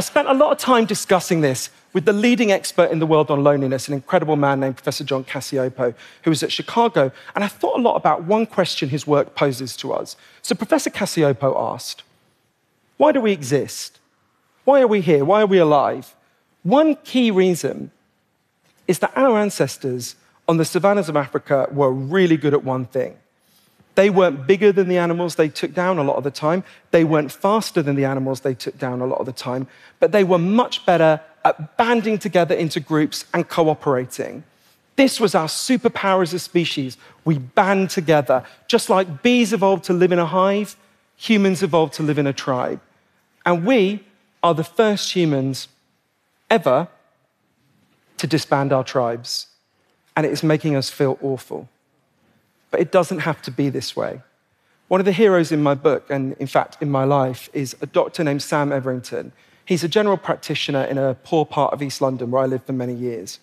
I 0.00 0.02
spent 0.02 0.28
a 0.28 0.32
lot 0.32 0.50
of 0.50 0.56
time 0.56 0.86
discussing 0.86 1.42
this 1.42 1.68
with 1.92 2.06
the 2.06 2.14
leading 2.14 2.50
expert 2.50 2.90
in 2.90 3.00
the 3.00 3.06
world 3.06 3.30
on 3.30 3.44
loneliness, 3.44 3.86
an 3.86 3.92
incredible 3.92 4.34
man 4.34 4.58
named 4.58 4.76
Professor 4.76 5.04
John 5.04 5.24
Cacioppo, 5.24 5.94
who 6.22 6.30
was 6.30 6.42
at 6.42 6.50
Chicago. 6.50 7.12
And 7.34 7.44
I 7.44 7.48
thought 7.48 7.78
a 7.78 7.82
lot 7.82 7.96
about 7.96 8.24
one 8.24 8.46
question 8.46 8.88
his 8.88 9.06
work 9.06 9.34
poses 9.34 9.76
to 9.76 9.92
us. 9.92 10.16
So 10.40 10.54
Professor 10.54 10.88
Cacioppo 10.88 11.54
asked, 11.54 12.02
Why 12.96 13.12
do 13.12 13.20
we 13.20 13.30
exist? 13.30 13.98
Why 14.64 14.80
are 14.80 14.86
we 14.86 15.02
here? 15.02 15.22
Why 15.22 15.42
are 15.42 15.46
we 15.46 15.58
alive? 15.58 16.16
One 16.62 16.96
key 17.04 17.30
reason 17.30 17.90
is 18.88 19.00
that 19.00 19.12
our 19.14 19.38
ancestors 19.38 20.16
on 20.48 20.56
the 20.56 20.64
savannas 20.64 21.10
of 21.10 21.16
Africa 21.16 21.68
were 21.70 21.92
really 21.92 22.38
good 22.38 22.54
at 22.54 22.64
one 22.64 22.86
thing. 22.86 23.18
They 24.00 24.08
weren't 24.08 24.46
bigger 24.46 24.72
than 24.72 24.88
the 24.88 24.96
animals 24.96 25.34
they 25.34 25.50
took 25.50 25.74
down 25.74 25.98
a 25.98 26.02
lot 26.02 26.16
of 26.16 26.24
the 26.24 26.30
time. 26.30 26.64
They 26.90 27.04
weren't 27.04 27.30
faster 27.30 27.82
than 27.82 27.96
the 27.96 28.06
animals 28.06 28.40
they 28.40 28.54
took 28.54 28.78
down 28.78 29.02
a 29.02 29.06
lot 29.06 29.20
of 29.20 29.26
the 29.26 29.32
time, 29.34 29.66
but 29.98 30.10
they 30.10 30.24
were 30.24 30.38
much 30.38 30.86
better 30.86 31.20
at 31.44 31.76
banding 31.76 32.16
together 32.16 32.54
into 32.54 32.80
groups 32.80 33.26
and 33.34 33.46
cooperating. 33.46 34.42
This 34.96 35.20
was 35.20 35.34
our 35.34 35.48
superpower 35.48 36.22
as 36.22 36.32
a 36.32 36.38
species. 36.38 36.96
We 37.26 37.36
band 37.36 37.90
together. 37.90 38.42
Just 38.68 38.88
like 38.88 39.22
bees 39.22 39.52
evolved 39.52 39.84
to 39.84 39.92
live 39.92 40.12
in 40.12 40.18
a 40.18 40.24
hive, 40.24 40.76
humans 41.16 41.62
evolved 41.62 41.92
to 41.96 42.02
live 42.02 42.18
in 42.18 42.26
a 42.26 42.32
tribe. 42.32 42.80
And 43.44 43.66
we 43.66 44.02
are 44.42 44.54
the 44.54 44.64
first 44.64 45.14
humans 45.14 45.68
ever 46.48 46.88
to 48.16 48.26
disband 48.26 48.72
our 48.72 48.82
tribes. 48.82 49.48
And 50.16 50.24
it 50.24 50.32
is 50.32 50.42
making 50.42 50.74
us 50.74 50.88
feel 50.88 51.18
awful. 51.20 51.68
But 52.70 52.80
it 52.80 52.92
doesn't 52.92 53.20
have 53.20 53.42
to 53.42 53.50
be 53.50 53.68
this 53.68 53.96
way. 53.96 54.22
One 54.88 55.00
of 55.00 55.06
the 55.06 55.12
heroes 55.12 55.52
in 55.52 55.62
my 55.62 55.74
book, 55.74 56.10
and 56.10 56.34
in 56.34 56.46
fact 56.46 56.78
in 56.80 56.90
my 56.90 57.04
life, 57.04 57.48
is 57.52 57.76
a 57.80 57.86
doctor 57.86 58.24
named 58.24 58.42
Sam 58.42 58.72
Everington. 58.72 59.32
He's 59.64 59.84
a 59.84 59.88
general 59.88 60.16
practitioner 60.16 60.82
in 60.84 60.98
a 60.98 61.14
poor 61.14 61.46
part 61.46 61.72
of 61.72 61.82
East 61.82 62.00
London 62.00 62.30
where 62.30 62.42
I 62.42 62.46
lived 62.46 62.66
for 62.66 62.72
many 62.72 62.94
years. 62.94 63.38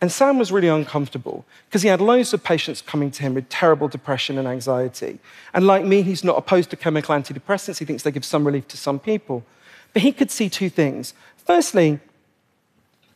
And 0.00 0.12
Sam 0.12 0.38
was 0.38 0.52
really 0.52 0.68
uncomfortable 0.68 1.44
because 1.66 1.82
he 1.82 1.88
had 1.88 2.00
loads 2.00 2.32
of 2.32 2.44
patients 2.44 2.80
coming 2.80 3.10
to 3.10 3.22
him 3.22 3.34
with 3.34 3.48
terrible 3.48 3.88
depression 3.88 4.38
and 4.38 4.46
anxiety. 4.46 5.18
And 5.52 5.66
like 5.66 5.84
me, 5.84 6.02
he's 6.02 6.22
not 6.22 6.38
opposed 6.38 6.70
to 6.70 6.76
chemical 6.76 7.14
antidepressants. 7.14 7.78
He 7.78 7.84
thinks 7.84 8.04
they 8.04 8.12
give 8.12 8.24
some 8.24 8.46
relief 8.46 8.68
to 8.68 8.76
some 8.76 8.98
people. 8.98 9.44
But 9.92 10.02
he 10.02 10.12
could 10.12 10.30
see 10.30 10.48
two 10.48 10.70
things. 10.70 11.14
Firstly, 11.36 11.98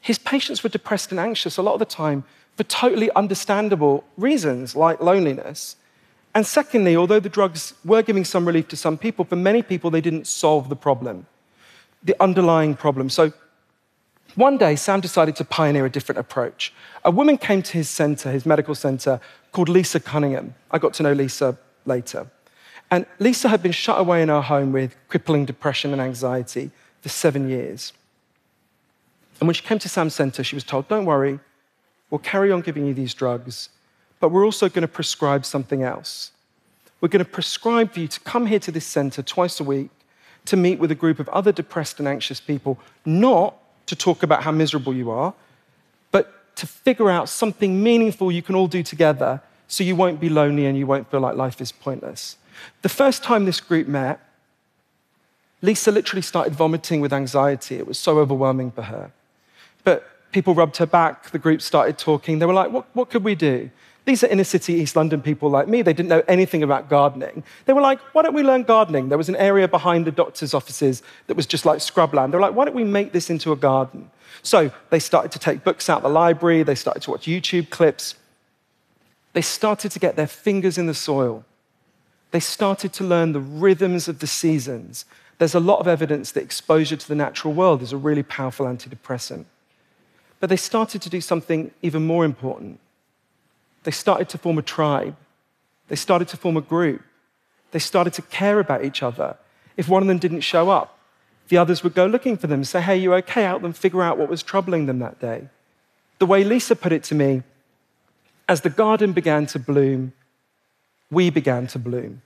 his 0.00 0.18
patients 0.18 0.64
were 0.64 0.71
depressed 0.71 1.12
and 1.12 1.21
anxious 1.21 1.56
a 1.56 1.62
lot 1.62 1.75
of 1.75 1.78
the 1.78 1.85
time 1.85 2.25
for 2.56 2.64
totally 2.64 3.11
understandable 3.16 4.04
reasons, 4.16 4.76
like 4.76 5.00
loneliness. 5.00 5.76
And 6.35 6.47
secondly, 6.47 6.97
although 6.97 7.21
the 7.21 7.28
drugs 7.28 7.75
were 7.85 8.02
giving 8.02 8.25
some 8.25 8.47
relief 8.47 8.68
to 8.68 8.76
some 8.76 8.97
people, 8.97 9.25
for 9.25 9.37
many 9.37 9.62
people, 9.62 9.90
they 9.90 10.00
didn't 10.00 10.26
solve 10.26 10.68
the 10.68 10.76
problem, 10.76 11.26
the 12.02 12.16
underlying 12.21 12.75
problem. 12.75 13.11
So 13.11 13.32
one 14.35 14.56
day, 14.56 14.76
Sam 14.76 15.00
decided 15.00 15.37
to 15.37 15.44
pioneer 15.44 15.85
a 15.85 15.90
different 15.90 16.18
approach. 16.18 16.73
A 17.04 17.11
woman 17.11 17.37
came 17.37 17.62
to 17.62 17.73
his 17.73 17.90
center, 17.90 18.30
his 18.30 18.47
medical 18.47 18.75
center, 18.75 19.21
called 19.52 19.68
Lisa 19.68 20.00
Cunningham. 20.00 20.54
I 20.71 20.78
got 20.78 20.94
to 20.94 21.02
know 21.02 21.12
Lisa 21.12 21.59
later. 21.85 22.26
And 22.90 23.04
Lisa 23.18 23.49
had 23.49 23.62
been 23.62 23.73
shut 23.73 24.00
away 24.00 24.23
in 24.23 24.28
her 24.28 24.40
home 24.40 24.73
with 24.73 24.97
crippling 25.09 25.44
depression 25.44 25.92
and 25.92 26.00
anxiety 26.00 26.71
for 27.02 27.11
seven 27.11 27.49
years. 27.49 27.92
And 29.40 29.49
when 29.49 29.54
she 29.54 29.62
came 29.62 29.78
to 29.80 29.88
Sam's 29.88 30.14
center, 30.14 30.42
she 30.42 30.56
was 30.56 30.64
told, 30.64 30.88
Don't 30.88 31.04
worry, 31.04 31.40
we'll 32.12 32.19
carry 32.19 32.52
on 32.52 32.61
giving 32.61 32.87
you 32.87 32.92
these 32.92 33.14
drugs, 33.14 33.71
but 34.21 34.28
we're 34.28 34.45
also 34.45 34.69
going 34.69 34.83
to 34.83 34.88
prescribe 34.88 35.47
something 35.47 35.83
else. 35.83 36.31
We're 37.00 37.09
going 37.09 37.25
to 37.25 37.31
prescribe 37.31 37.95
for 37.95 38.00
you 38.00 38.07
to 38.07 38.21
come 38.21 38.47
here 38.47 38.59
to 38.61 38.71
this 38.71 38.85
center 38.85 39.23
twice 39.23 39.59
a 39.59 39.64
week 39.64 39.88
to 40.45 40.57
meet 40.57 40.78
with 40.78 40.90
a 40.90 40.95
group 40.95 41.19
of 41.19 41.28
other 41.31 41.52
depressed 41.52 41.99
and 41.99 42.07
anxious 42.07 42.38
people, 42.38 42.78
not 43.07 43.57
to 43.87 43.97
talk 43.97 44.23
about 44.23 44.42
how 44.42 44.50
miserable 44.52 44.92
you 44.92 45.11
are, 45.11 45.33
but 46.11 46.54
to 46.57 46.66
figure 46.66 47.09
out 47.09 47.31
something 47.31 47.83
meaningful 47.83 48.31
you 48.31 48.42
can 48.42 48.54
all 48.54 48.69
do 48.69 48.83
together 48.83 49.40
so 49.66 49.83
you 49.83 49.97
won't 49.97 50.21
be 50.21 50.28
lonely 50.28 50.66
and 50.66 50.76
you 50.76 50.87
won't 50.87 51.11
feel 51.11 51.21
like 51.21 51.35
life 51.35 51.62
is 51.62 51.73
pointless. 51.73 52.37
The 52.83 52.90
first 52.90 53.25
time 53.25 53.47
this 53.47 53.61
group 53.61 53.88
met, 53.88 54.21
Lisa 55.62 55.90
literally 55.90 56.23
started 56.23 56.54
vomiting 56.54 57.00
with 57.00 57.12
anxiety. 57.12 57.76
It 57.76 57.87
was 57.87 57.99
so 57.99 58.19
overwhelming 58.19 58.71
for 58.71 58.83
her. 58.83 59.12
But 59.83 60.12
people 60.32 60.54
rubbed 60.54 60.78
her 60.78 60.86
back, 60.86 61.30
the 61.30 61.38
group 61.38 61.62
started 61.62 61.98
talking. 61.98 62.38
They 62.38 62.46
were 62.46 62.54
like, 62.54 62.72
What, 62.72 62.86
what 62.94 63.10
could 63.10 63.24
we 63.24 63.34
do? 63.34 63.70
These 64.04 64.24
are 64.24 64.26
inner 64.26 64.44
city 64.44 64.74
East 64.74 64.96
London 64.96 65.22
people 65.22 65.48
like 65.48 65.68
me. 65.68 65.82
They 65.82 65.92
didn't 65.92 66.08
know 66.08 66.24
anything 66.26 66.62
about 66.64 66.88
gardening. 66.88 67.44
They 67.66 67.72
were 67.72 67.80
like, 67.80 68.00
why 68.12 68.22
don't 68.22 68.34
we 68.34 68.42
learn 68.42 68.64
gardening? 68.64 69.08
There 69.08 69.18
was 69.18 69.28
an 69.28 69.36
area 69.36 69.68
behind 69.68 70.06
the 70.06 70.10
doctor's 70.10 70.54
offices 70.54 71.04
that 71.28 71.36
was 71.36 71.46
just 71.46 71.64
like 71.64 71.78
scrubland. 71.78 72.32
They 72.32 72.36
were 72.36 72.42
like, 72.42 72.54
why 72.54 72.64
don't 72.64 72.74
we 72.74 72.82
make 72.82 73.12
this 73.12 73.30
into 73.30 73.52
a 73.52 73.56
garden? 73.56 74.10
So 74.42 74.72
they 74.90 74.98
started 74.98 75.30
to 75.32 75.38
take 75.38 75.62
books 75.62 75.88
out 75.88 75.98
of 75.98 76.02
the 76.02 76.08
library, 76.08 76.64
they 76.64 76.74
started 76.74 77.02
to 77.04 77.12
watch 77.12 77.26
YouTube 77.26 77.70
clips. 77.70 78.16
They 79.34 79.40
started 79.40 79.92
to 79.92 79.98
get 79.98 80.16
their 80.16 80.26
fingers 80.26 80.76
in 80.78 80.86
the 80.86 80.94
soil. 80.94 81.44
They 82.32 82.40
started 82.40 82.92
to 82.94 83.04
learn 83.04 83.32
the 83.32 83.40
rhythms 83.40 84.08
of 84.08 84.18
the 84.18 84.26
seasons. 84.26 85.04
There's 85.38 85.54
a 85.54 85.60
lot 85.60 85.78
of 85.78 85.86
evidence 85.86 86.32
that 86.32 86.42
exposure 86.42 86.96
to 86.96 87.08
the 87.08 87.14
natural 87.14 87.54
world 87.54 87.82
is 87.82 87.92
a 87.92 87.96
really 87.96 88.22
powerful 88.22 88.66
antidepressant. 88.66 89.44
But 90.42 90.50
they 90.50 90.56
started 90.56 91.00
to 91.02 91.08
do 91.08 91.20
something 91.20 91.70
even 91.82 92.04
more 92.04 92.25
important 92.25 92.80
they 93.84 93.90
started 93.90 94.28
to 94.30 94.38
form 94.38 94.58
a 94.58 94.62
tribe. 94.62 95.16
They 95.88 95.96
started 95.96 96.28
to 96.28 96.37
form 96.37 96.56
a 96.56 96.61
group. 96.61 97.02
They 97.72 97.78
started 97.78 98.12
to 98.14 98.22
care 98.22 98.61
about 98.61 98.84
each 98.84 99.02
other. 99.02 99.37
If 99.76 99.88
one 99.88 100.02
of 100.02 100.08
them 100.08 100.18
didn't 100.18 100.42
show 100.42 100.70
up, 100.70 100.99
the 101.49 101.58
others 101.58 101.82
would 101.82 101.94
go 101.94 102.06
looking 102.06 102.37
for 102.37 102.46
them, 102.46 102.64
say, 102.64 102.80
Hey, 102.80 102.96
you 102.99 103.12
okay? 103.14 103.42
Help 103.42 103.62
them 103.62 103.72
figure 103.72 104.02
out 104.02 104.18
what 104.18 104.28
was 104.28 104.42
troubling 104.42 104.87
them 104.87 105.00
that 105.00 105.20
day. 105.20 105.49
The 106.18 106.26
way 106.26 106.44
Lisa 106.44 106.76
put 106.76 106.92
it 106.92 107.02
to 107.04 107.14
me, 107.14 107.42
as 108.49 108.61
the 108.61 108.70
garden 108.70 109.12
began 109.12 109.46
to 109.46 109.58
bloom, 109.58 110.12
we 111.11 111.30
began 111.30 111.66
to 111.68 111.78
bloom. 111.78 112.22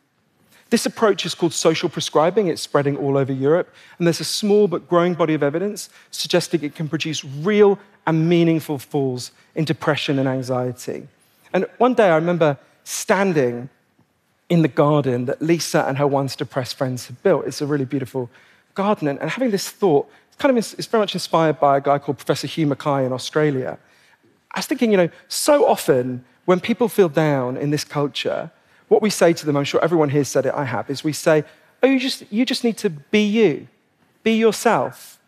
This 0.71 0.85
approach 0.85 1.25
is 1.25 1.35
called 1.35 1.53
social 1.53 1.89
prescribing. 1.89 2.49
It's 2.49 2.63
spreading 2.63 2.97
all 2.97 3.17
over 3.17 3.33
Europe. 3.33 3.73
And 3.99 4.07
there's 4.07 4.21
a 4.21 4.25
small 4.25 4.67
but 4.67 4.89
growing 4.89 5.15
body 5.15 5.35
of 5.35 5.43
evidence 5.43 5.89
suggesting 6.11 6.63
it 6.63 6.75
can 6.75 6.89
produce 6.89 7.25
real 7.25 7.79
and 8.07 8.29
meaningful 8.29 8.79
falls 8.79 9.31
in 9.55 9.65
depression 9.65 10.19
and 10.19 10.29
anxiety. 10.29 11.07
And 11.53 11.67
one 11.79 11.95
day 11.95 12.11
I 12.11 12.17
remember 12.17 12.59
standing 12.85 13.69
in 14.49 14.63
the 14.63 14.69
garden 14.69 15.27
that 15.27 15.43
Lisa 15.43 15.85
and 15.87 15.99
her 15.99 16.07
once 16.07 16.37
depressed 16.37 16.77
friends 16.77 17.07
had 17.07 17.23
built. 17.23 17.47
It's 17.47 17.61
a 17.61 17.67
really 17.67 17.85
beautiful 17.85 18.31
garden. 18.75 19.09
And, 19.09 19.31
having 19.31 19.51
this 19.51 19.69
thought, 19.69 20.09
it's 20.29 20.37
kind 20.37 20.57
of 20.57 20.79
it's 20.79 20.87
very 20.87 21.03
much 21.03 21.15
inspired 21.15 21.59
by 21.59 21.79
a 21.79 21.81
guy 21.81 21.99
called 21.99 22.19
Professor 22.19 22.47
Hugh 22.47 22.67
Mackay 22.67 23.05
in 23.05 23.13
Australia. 23.13 23.79
I 24.53 24.61
was 24.61 24.67
thinking, 24.67 24.91
you 24.91 24.97
know, 24.97 25.11
so 25.29 25.67
often 25.67 26.25
when 26.45 26.61
people 26.61 26.89
feel 26.89 27.09
down 27.09 27.57
in 27.57 27.71
this 27.71 27.85
culture, 27.85 28.51
what 28.89 29.03
we 29.03 29.11
say 29.11 29.33
to 29.33 29.47
them, 29.47 29.57
I'm 29.57 29.65
sure 29.65 29.83
everyone 29.83 30.11
here 30.11 30.25
said 30.25 30.47
it, 30.47 30.55
I 30.55 30.65
have, 30.65 30.89
is 30.91 31.03
we 31.03 31.13
say, 31.13 31.45
oh, 31.83 31.87
you 31.87 31.99
just, 31.99 32.25
you 32.31 32.45
just 32.45 32.65
need 32.65 32.77
to 32.79 32.91
be 32.91 33.27
you, 33.27 33.69
be 34.23 34.37
yourself. 34.37 35.19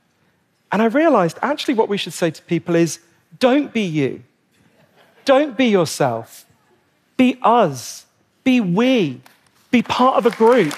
And 0.71 0.83
I 0.83 0.87
realized 0.87 1.39
actually 1.43 1.75
what 1.75 1.89
we 1.89 1.97
should 1.97 2.13
say 2.13 2.31
to 2.31 2.43
people 2.43 2.75
is, 2.75 3.01
don't 3.39 3.73
be 3.73 3.83
you. 3.83 4.23
Don't 5.25 5.57
be 5.57 5.67
yourself. 5.67 6.47
Be 7.17 7.39
us. 7.43 8.07
Be 8.45 8.61
we. 8.61 9.21
Be 9.71 9.83
part 9.83 10.17
of 10.17 10.27
a 10.27 10.31
group. 10.31 10.75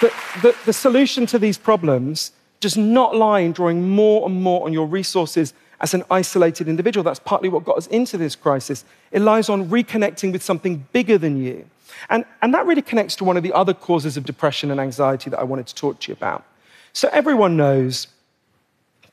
The, 0.00 0.12
the, 0.42 0.56
the, 0.64 0.72
solution 0.72 1.26
to 1.26 1.38
these 1.38 1.58
problems 1.58 2.32
does 2.60 2.76
not 2.76 3.14
lie 3.14 3.40
in 3.40 3.52
drawing 3.52 3.88
more 3.90 4.26
and 4.26 4.42
more 4.42 4.64
on 4.64 4.72
your 4.72 4.86
resources 4.86 5.52
as 5.80 5.94
an 5.94 6.04
isolated 6.10 6.68
individual. 6.68 7.04
That's 7.04 7.18
partly 7.18 7.48
what 7.48 7.64
got 7.64 7.78
us 7.78 7.86
into 7.88 8.16
this 8.16 8.36
crisis. 8.36 8.84
It 9.12 9.20
lies 9.20 9.48
on 9.48 9.68
reconnecting 9.68 10.32
with 10.32 10.42
something 10.42 10.86
bigger 10.92 11.18
than 11.18 11.42
you. 11.42 11.64
And, 12.08 12.24
and 12.42 12.54
that 12.54 12.66
really 12.66 12.82
connects 12.82 13.16
to 13.16 13.24
one 13.24 13.36
of 13.36 13.42
the 13.42 13.52
other 13.52 13.74
causes 13.74 14.16
of 14.16 14.24
depression 14.24 14.70
and 14.70 14.80
anxiety 14.80 15.30
that 15.30 15.38
I 15.38 15.44
wanted 15.44 15.66
to 15.66 15.74
talk 15.74 16.00
to 16.00 16.12
you 16.12 16.14
about. 16.14 16.44
So, 16.92 17.08
everyone 17.12 17.56
knows 17.56 18.08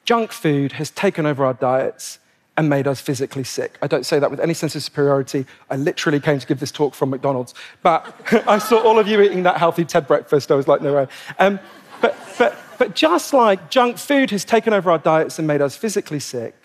Junk 0.05 0.31
food 0.31 0.73
has 0.73 0.89
taken 0.89 1.25
over 1.25 1.45
our 1.45 1.53
diets 1.53 2.19
and 2.55 2.69
made 2.69 2.87
us 2.87 2.99
physically 2.99 3.43
sick. 3.43 3.77
I 3.81 3.87
don't 3.87 4.05
say 4.05 4.17
that 4.19 4.31
with 4.31 4.39
any 4.39 4.55
sense 4.55 4.75
of 4.75 4.81
superiority. 4.81 5.45
I 5.69 5.75
literally 5.75 6.19
came 6.19 6.39
to 6.39 6.47
give 6.47 6.59
this 6.59 6.71
talk 6.71 6.95
from 6.95 7.11
McDonald's. 7.11 7.53
But 7.83 8.15
I 8.47 8.57
saw 8.57 8.81
all 8.81 8.97
of 8.97 9.07
you 9.07 9.21
eating 9.21 9.43
that 9.43 9.57
healthy 9.57 9.85
TED 9.85 10.07
breakfast. 10.07 10.51
I 10.51 10.55
was 10.55 10.67
like, 10.67 10.81
no 10.81 10.93
way. 10.93 11.07
Um, 11.37 11.59
but, 12.01 12.17
but, 12.37 12.57
but 12.77 12.95
just 12.95 13.33
like 13.33 13.69
junk 13.69 13.97
food 13.97 14.31
has 14.31 14.45
taken 14.45 14.73
over 14.73 14.91
our 14.91 14.97
diets 14.97 15.39
and 15.39 15.47
made 15.47 15.61
us 15.61 15.75
physically 15.75 16.19
sick, 16.19 16.55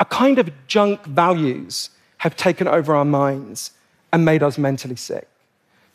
a 0.00 0.04
kind 0.04 0.38
of 0.38 0.50
junk 0.66 1.04
values 1.04 1.90
have 2.18 2.36
taken 2.36 2.68
over 2.68 2.94
our 2.94 3.04
minds 3.04 3.72
and 4.12 4.24
made 4.24 4.42
us 4.42 4.58
mentally 4.58 4.96
sick. 4.96 5.28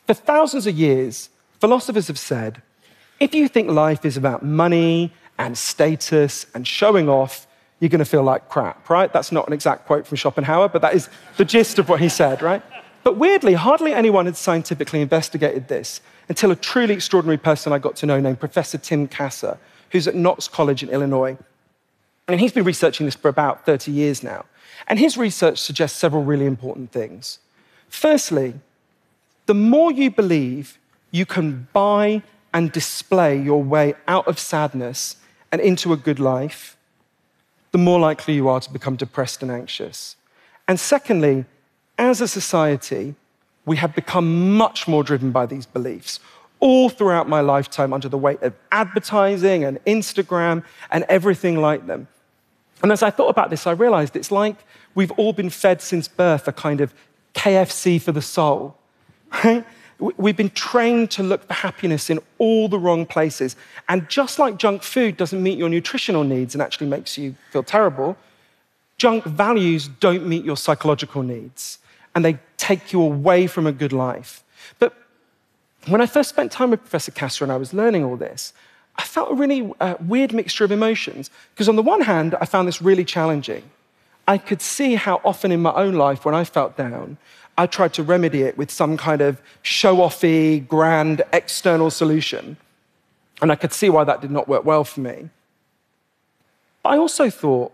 For 0.06 0.14
thousands 0.14 0.66
of 0.66 0.74
years, 0.74 1.30
philosophers 1.60 2.08
have 2.08 2.18
said 2.18 2.62
if 3.20 3.34
you 3.34 3.48
think 3.48 3.70
life 3.70 4.04
is 4.04 4.16
about 4.16 4.42
money 4.42 5.12
and 5.38 5.56
status 5.56 6.46
and 6.54 6.66
showing 6.66 7.08
off, 7.08 7.46
you're 7.80 7.88
going 7.88 8.00
to 8.00 8.04
feel 8.04 8.22
like 8.22 8.48
crap, 8.48 8.88
right? 8.88 9.12
That's 9.12 9.32
not 9.32 9.46
an 9.46 9.52
exact 9.52 9.86
quote 9.86 10.06
from 10.06 10.16
Schopenhauer, 10.16 10.68
but 10.68 10.82
that 10.82 10.94
is 10.94 11.08
the 11.36 11.44
gist 11.44 11.78
of 11.78 11.88
what 11.88 12.00
he 12.00 12.08
said, 12.08 12.42
right? 12.42 12.62
But 13.04 13.18
weirdly, 13.18 13.52
hardly 13.52 13.92
anyone 13.92 14.24
had 14.24 14.36
scientifically 14.36 15.02
investigated 15.02 15.68
this 15.68 16.00
until 16.28 16.50
a 16.50 16.56
truly 16.56 16.94
extraordinary 16.94 17.36
person 17.36 17.72
I 17.72 17.78
got 17.78 17.96
to 17.96 18.06
know 18.06 18.18
named 18.18 18.40
Professor 18.40 18.78
Tim 18.78 19.06
Kasser, 19.06 19.58
who's 19.90 20.08
at 20.08 20.14
Knox 20.14 20.48
College 20.48 20.82
in 20.82 20.88
Illinois. 20.88 21.36
And 22.26 22.40
he's 22.40 22.52
been 22.52 22.64
researching 22.64 23.06
this 23.06 23.14
for 23.14 23.28
about 23.28 23.66
30 23.66 23.92
years 23.92 24.22
now. 24.22 24.46
And 24.88 24.98
his 24.98 25.18
research 25.18 25.58
suggests 25.58 25.98
several 25.98 26.24
really 26.24 26.46
important 26.46 26.92
things. 26.92 27.38
Firstly, 27.88 28.54
the 29.46 29.54
more 29.54 29.92
you 29.92 30.10
believe 30.10 30.78
you 31.10 31.26
can 31.26 31.68
buy 31.74 32.22
and 32.54 32.72
display 32.72 33.38
your 33.38 33.62
way 33.62 33.94
out 34.08 34.26
of 34.26 34.38
sadness 34.38 35.16
and 35.52 35.60
into 35.60 35.92
a 35.92 35.96
good 35.96 36.18
life, 36.18 36.76
the 37.72 37.78
more 37.78 38.00
likely 38.00 38.34
you 38.34 38.48
are 38.48 38.60
to 38.60 38.72
become 38.72 38.96
depressed 38.96 39.42
and 39.42 39.50
anxious. 39.50 40.16
And 40.66 40.80
secondly, 40.80 41.44
as 41.98 42.20
a 42.20 42.28
society, 42.28 43.14
we 43.66 43.76
have 43.76 43.94
become 43.94 44.56
much 44.56 44.86
more 44.86 45.02
driven 45.02 45.30
by 45.30 45.46
these 45.46 45.66
beliefs. 45.66 46.20
All 46.60 46.88
throughout 46.88 47.28
my 47.28 47.40
lifetime, 47.40 47.92
under 47.92 48.08
the 48.08 48.18
weight 48.18 48.42
of 48.42 48.54
advertising 48.72 49.64
and 49.64 49.82
Instagram 49.84 50.64
and 50.90 51.04
everything 51.08 51.60
like 51.60 51.86
them. 51.86 52.08
And 52.82 52.92
as 52.92 53.02
I 53.02 53.10
thought 53.10 53.28
about 53.28 53.50
this, 53.50 53.66
I 53.66 53.72
realized 53.72 54.16
it's 54.16 54.30
like 54.30 54.56
we've 54.94 55.10
all 55.12 55.32
been 55.32 55.50
fed 55.50 55.80
since 55.80 56.08
birth 56.08 56.48
a 56.48 56.52
kind 56.52 56.80
of 56.80 56.94
KFC 57.34 58.00
for 58.00 58.12
the 58.12 58.22
soul? 58.22 58.76
We've 59.98 60.36
been 60.36 60.50
trained 60.50 61.10
to 61.12 61.22
look 61.22 61.44
for 61.46 61.54
happiness 61.54 62.10
in 62.10 62.18
all 62.38 62.68
the 62.68 62.78
wrong 62.78 63.06
places. 63.06 63.56
And 63.88 64.08
just 64.08 64.38
like 64.38 64.58
junk 64.58 64.82
food 64.82 65.16
doesn't 65.16 65.42
meet 65.42 65.56
your 65.56 65.68
nutritional 65.68 66.24
needs 66.24 66.54
and 66.54 66.62
actually 66.62 66.88
makes 66.88 67.16
you 67.16 67.36
feel 67.50 67.62
terrible, 67.62 68.16
junk 68.98 69.24
values 69.24 69.88
don't 69.88 70.26
meet 70.26 70.44
your 70.44 70.56
psychological 70.56 71.22
needs 71.22 71.78
and 72.14 72.24
they 72.24 72.38
take 72.56 72.92
you 72.92 73.00
away 73.02 73.46
from 73.46 73.66
a 73.66 73.72
good 73.72 73.92
life. 73.92 74.44
But 74.78 74.94
when 75.86 76.00
I 76.00 76.06
first 76.06 76.30
spent 76.30 76.52
time 76.52 76.70
with 76.70 76.80
Professor 76.80 77.12
Kasser 77.12 77.44
and 77.44 77.52
I 77.52 77.56
was 77.56 77.74
learning 77.74 78.04
all 78.04 78.16
this, 78.16 78.52
I 78.96 79.02
felt 79.02 79.32
a 79.32 79.34
really 79.34 79.72
uh, 79.80 79.96
weird 80.00 80.32
mixture 80.32 80.64
of 80.64 80.72
emotions. 80.72 81.30
Because 81.52 81.68
on 81.68 81.76
the 81.76 81.82
one 81.82 82.02
hand, 82.02 82.36
I 82.40 82.46
found 82.46 82.68
this 82.68 82.80
really 82.80 83.04
challenging. 83.04 83.64
I 84.26 84.38
could 84.38 84.62
see 84.62 84.94
how 84.94 85.20
often 85.24 85.52
in 85.52 85.60
my 85.60 85.74
own 85.74 85.94
life, 85.94 86.24
when 86.24 86.34
I 86.34 86.44
felt 86.44 86.76
down, 86.76 87.18
I 87.58 87.66
tried 87.66 87.92
to 87.94 88.02
remedy 88.02 88.42
it 88.42 88.56
with 88.56 88.70
some 88.70 88.96
kind 88.96 89.20
of 89.20 89.40
show 89.62 89.96
offy, 89.96 90.66
grand 90.66 91.22
external 91.32 91.90
solution. 91.90 92.56
And 93.42 93.52
I 93.52 93.56
could 93.56 93.72
see 93.72 93.90
why 93.90 94.04
that 94.04 94.20
did 94.20 94.30
not 94.30 94.48
work 94.48 94.64
well 94.64 94.84
for 94.84 95.00
me. 95.00 95.28
But 96.82 96.90
I 96.90 96.96
also 96.98 97.28
thought, 97.28 97.72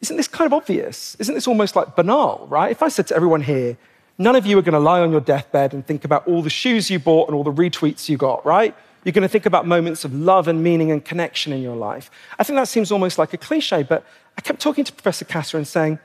isn't 0.00 0.16
this 0.16 0.28
kind 0.28 0.46
of 0.46 0.52
obvious? 0.52 1.16
Isn't 1.18 1.34
this 1.34 1.48
almost 1.48 1.74
like 1.74 1.96
banal, 1.96 2.46
right? 2.48 2.70
If 2.70 2.82
I 2.82 2.88
said 2.88 3.06
to 3.08 3.16
everyone 3.16 3.42
here, 3.42 3.76
none 4.16 4.36
of 4.36 4.46
you 4.46 4.58
are 4.58 4.62
going 4.62 4.74
to 4.74 4.78
lie 4.78 5.00
on 5.00 5.10
your 5.10 5.20
deathbed 5.20 5.74
and 5.74 5.86
think 5.86 6.04
about 6.04 6.26
all 6.28 6.42
the 6.42 6.50
shoes 6.50 6.90
you 6.90 6.98
bought 6.98 7.28
and 7.28 7.34
all 7.34 7.44
the 7.44 7.52
retweets 7.52 8.08
you 8.08 8.16
got, 8.16 8.44
right? 8.46 8.74
You're 9.04 9.12
going 9.12 9.22
to 9.22 9.28
think 9.28 9.46
about 9.46 9.66
moments 9.66 10.04
of 10.04 10.14
love 10.14 10.48
and 10.48 10.62
meaning 10.62 10.90
and 10.92 11.04
connection 11.04 11.52
in 11.52 11.62
your 11.62 11.76
life. 11.76 12.10
I 12.38 12.44
think 12.44 12.56
that 12.56 12.68
seems 12.68 12.92
almost 12.92 13.18
like 13.18 13.32
a 13.32 13.36
cliche, 13.36 13.82
but 13.82 14.04
I 14.36 14.40
kept 14.40 14.60
talking 14.60 14.84
to 14.84 14.92
Professor 14.92 15.24
Kasser 15.24 15.56
and 15.56 15.66
saying, 15.66 15.98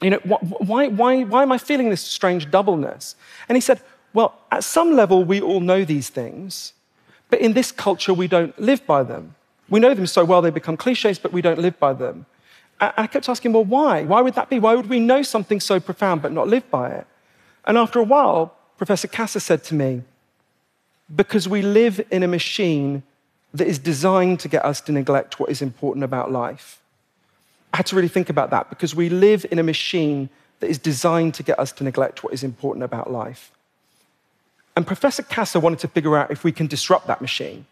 you 0.00 0.10
know, 0.10 0.18
why, 0.18 0.88
why, 0.88 1.22
why 1.24 1.42
am 1.42 1.52
I 1.52 1.58
feeling 1.58 1.90
this 1.90 2.00
strange 2.00 2.50
doubleness? 2.50 3.16
And 3.48 3.56
he 3.56 3.60
said, 3.60 3.80
well, 4.12 4.38
at 4.50 4.64
some 4.64 4.94
level, 4.94 5.24
we 5.24 5.40
all 5.40 5.60
know 5.60 5.84
these 5.84 6.08
things, 6.08 6.72
but 7.30 7.40
in 7.40 7.52
this 7.52 7.72
culture, 7.72 8.14
we 8.14 8.28
don't 8.28 8.58
live 8.58 8.86
by 8.86 9.02
them. 9.02 9.34
We 9.68 9.80
know 9.80 9.92
them 9.92 10.06
so 10.06 10.24
well, 10.24 10.40
they 10.40 10.50
become 10.50 10.76
cliches, 10.76 11.18
but 11.18 11.32
we 11.32 11.42
don't 11.42 11.58
live 11.58 11.78
by 11.78 11.92
them. 11.92 12.26
And 12.80 12.92
I 12.96 13.06
kept 13.06 13.28
asking, 13.28 13.52
well, 13.52 13.64
why? 13.64 14.04
Why 14.04 14.20
would 14.20 14.34
that 14.34 14.48
be? 14.48 14.58
Why 14.58 14.74
would 14.74 14.88
we 14.88 15.00
know 15.00 15.22
something 15.22 15.60
so 15.60 15.80
profound 15.80 16.22
but 16.22 16.32
not 16.32 16.48
live 16.48 16.70
by 16.70 16.90
it? 16.90 17.06
And 17.64 17.76
after 17.76 17.98
a 17.98 18.04
while, 18.04 18.54
Professor 18.76 19.08
Kasser 19.08 19.40
said 19.40 19.64
to 19.64 19.74
me, 19.74 20.02
because 21.14 21.48
we 21.48 21.62
live 21.62 22.00
in 22.10 22.22
a 22.22 22.28
machine 22.28 23.02
that 23.54 23.66
is 23.66 23.78
designed 23.78 24.40
to 24.40 24.48
get 24.48 24.64
us 24.64 24.80
to 24.82 24.92
neglect 24.92 25.40
what 25.40 25.50
is 25.50 25.62
important 25.62 26.04
about 26.04 26.30
life. 26.30 26.80
I 27.72 27.78
had 27.78 27.86
to 27.86 27.96
really 27.96 28.08
think 28.08 28.30
about 28.30 28.50
that 28.50 28.68
because 28.70 28.94
we 28.94 29.08
live 29.08 29.44
in 29.50 29.58
a 29.58 29.62
machine 29.62 30.28
that 30.60 30.68
is 30.68 30.78
designed 30.78 31.34
to 31.34 31.42
get 31.42 31.58
us 31.58 31.72
to 31.72 31.84
neglect 31.84 32.22
what 32.22 32.32
is 32.32 32.42
important 32.42 32.84
about 32.84 33.10
life. 33.10 33.50
And 34.76 34.86
Professor 34.86 35.22
Kasser 35.22 35.60
wanted 35.60 35.80
to 35.80 35.88
figure 35.88 36.16
out 36.16 36.30
if 36.30 36.44
we 36.44 36.52
can 36.52 36.66
disrupt 36.66 37.06
that 37.06 37.20
machine. 37.20 37.66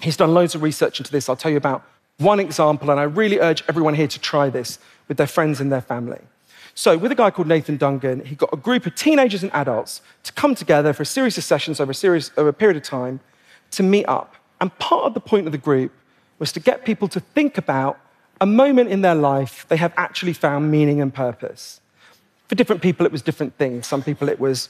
He's 0.00 0.16
done 0.16 0.34
loads 0.34 0.54
of 0.54 0.62
research 0.62 1.00
into 1.00 1.10
this. 1.10 1.28
I'll 1.28 1.36
tell 1.36 1.50
you 1.50 1.56
about 1.56 1.84
one 2.18 2.40
example, 2.40 2.90
and 2.90 3.00
I 3.00 3.04
really 3.04 3.38
urge 3.38 3.62
everyone 3.68 3.94
here 3.94 4.06
to 4.08 4.20
try 4.20 4.48
this 4.48 4.78
with 5.08 5.16
their 5.16 5.26
friends 5.26 5.60
and 5.60 5.72
their 5.72 5.80
family. 5.80 6.20
So, 6.74 6.96
with 6.96 7.12
a 7.12 7.14
guy 7.14 7.30
called 7.30 7.48
Nathan 7.48 7.78
Dungan, 7.78 8.24
he 8.24 8.34
got 8.34 8.50
a 8.52 8.56
group 8.56 8.86
of 8.86 8.94
teenagers 8.94 9.42
and 9.42 9.52
adults 9.52 10.00
to 10.22 10.32
come 10.32 10.54
together 10.54 10.92
for 10.92 11.02
a 11.02 11.06
series 11.06 11.36
of 11.36 11.44
sessions 11.44 11.80
over 11.80 11.90
a, 11.90 11.94
series, 11.94 12.30
over 12.36 12.48
a 12.48 12.52
period 12.52 12.76
of 12.76 12.82
time 12.82 13.20
to 13.72 13.82
meet 13.82 14.06
up. 14.06 14.36
And 14.60 14.76
part 14.78 15.04
of 15.04 15.14
the 15.14 15.20
point 15.20 15.46
of 15.46 15.52
the 15.52 15.58
group 15.58 15.92
was 16.38 16.50
to 16.52 16.60
get 16.60 16.84
people 16.84 17.08
to 17.08 17.20
think 17.20 17.58
about 17.58 17.98
a 18.40 18.46
moment 18.46 18.90
in 18.90 19.02
their 19.02 19.14
life 19.14 19.66
they 19.68 19.76
have 19.76 19.92
actually 19.96 20.32
found 20.32 20.70
meaning 20.70 21.00
and 21.00 21.12
purpose. 21.12 21.80
For 22.48 22.54
different 22.54 22.82
people, 22.82 23.04
it 23.06 23.12
was 23.12 23.22
different 23.22 23.56
things. 23.58 23.86
Some 23.86 24.02
people, 24.02 24.28
it 24.28 24.40
was 24.40 24.68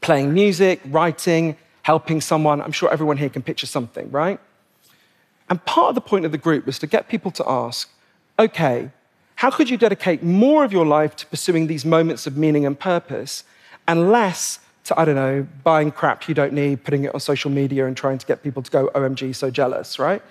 playing 0.00 0.34
music, 0.34 0.80
writing, 0.86 1.56
helping 1.82 2.20
someone. 2.20 2.60
I'm 2.60 2.72
sure 2.72 2.90
everyone 2.90 3.16
here 3.16 3.28
can 3.28 3.42
picture 3.42 3.66
something, 3.66 4.10
right? 4.10 4.38
And 5.50 5.64
part 5.64 5.90
of 5.90 5.94
the 5.94 6.00
point 6.00 6.24
of 6.24 6.32
the 6.32 6.38
group 6.38 6.66
was 6.66 6.78
to 6.80 6.86
get 6.86 7.08
people 7.08 7.30
to 7.32 7.48
ask, 7.48 7.90
okay, 8.38 8.90
how 9.36 9.50
could 9.50 9.70
you 9.70 9.76
dedicate 9.76 10.22
more 10.22 10.64
of 10.64 10.72
your 10.72 10.84
life 10.84 11.16
to 11.16 11.26
pursuing 11.26 11.68
these 11.68 11.84
moments 11.84 12.26
of 12.26 12.36
meaning 12.36 12.66
and 12.66 12.78
purpose 12.78 13.44
and 13.86 14.10
less 14.10 14.58
to, 14.84 14.98
I 14.98 15.04
don't 15.04 15.14
know, 15.14 15.46
buying 15.62 15.90
crap 15.90 16.28
you 16.28 16.34
don't 16.34 16.52
need, 16.52 16.84
putting 16.84 17.04
it 17.04 17.14
on 17.14 17.20
social 17.20 17.50
media 17.50 17.86
and 17.86 17.96
trying 17.96 18.18
to 18.18 18.26
get 18.26 18.42
people 18.42 18.62
to 18.62 18.70
go, 18.70 18.88
OMG, 18.88 19.34
so 19.34 19.50
jealous, 19.50 19.98
right? 19.98 20.22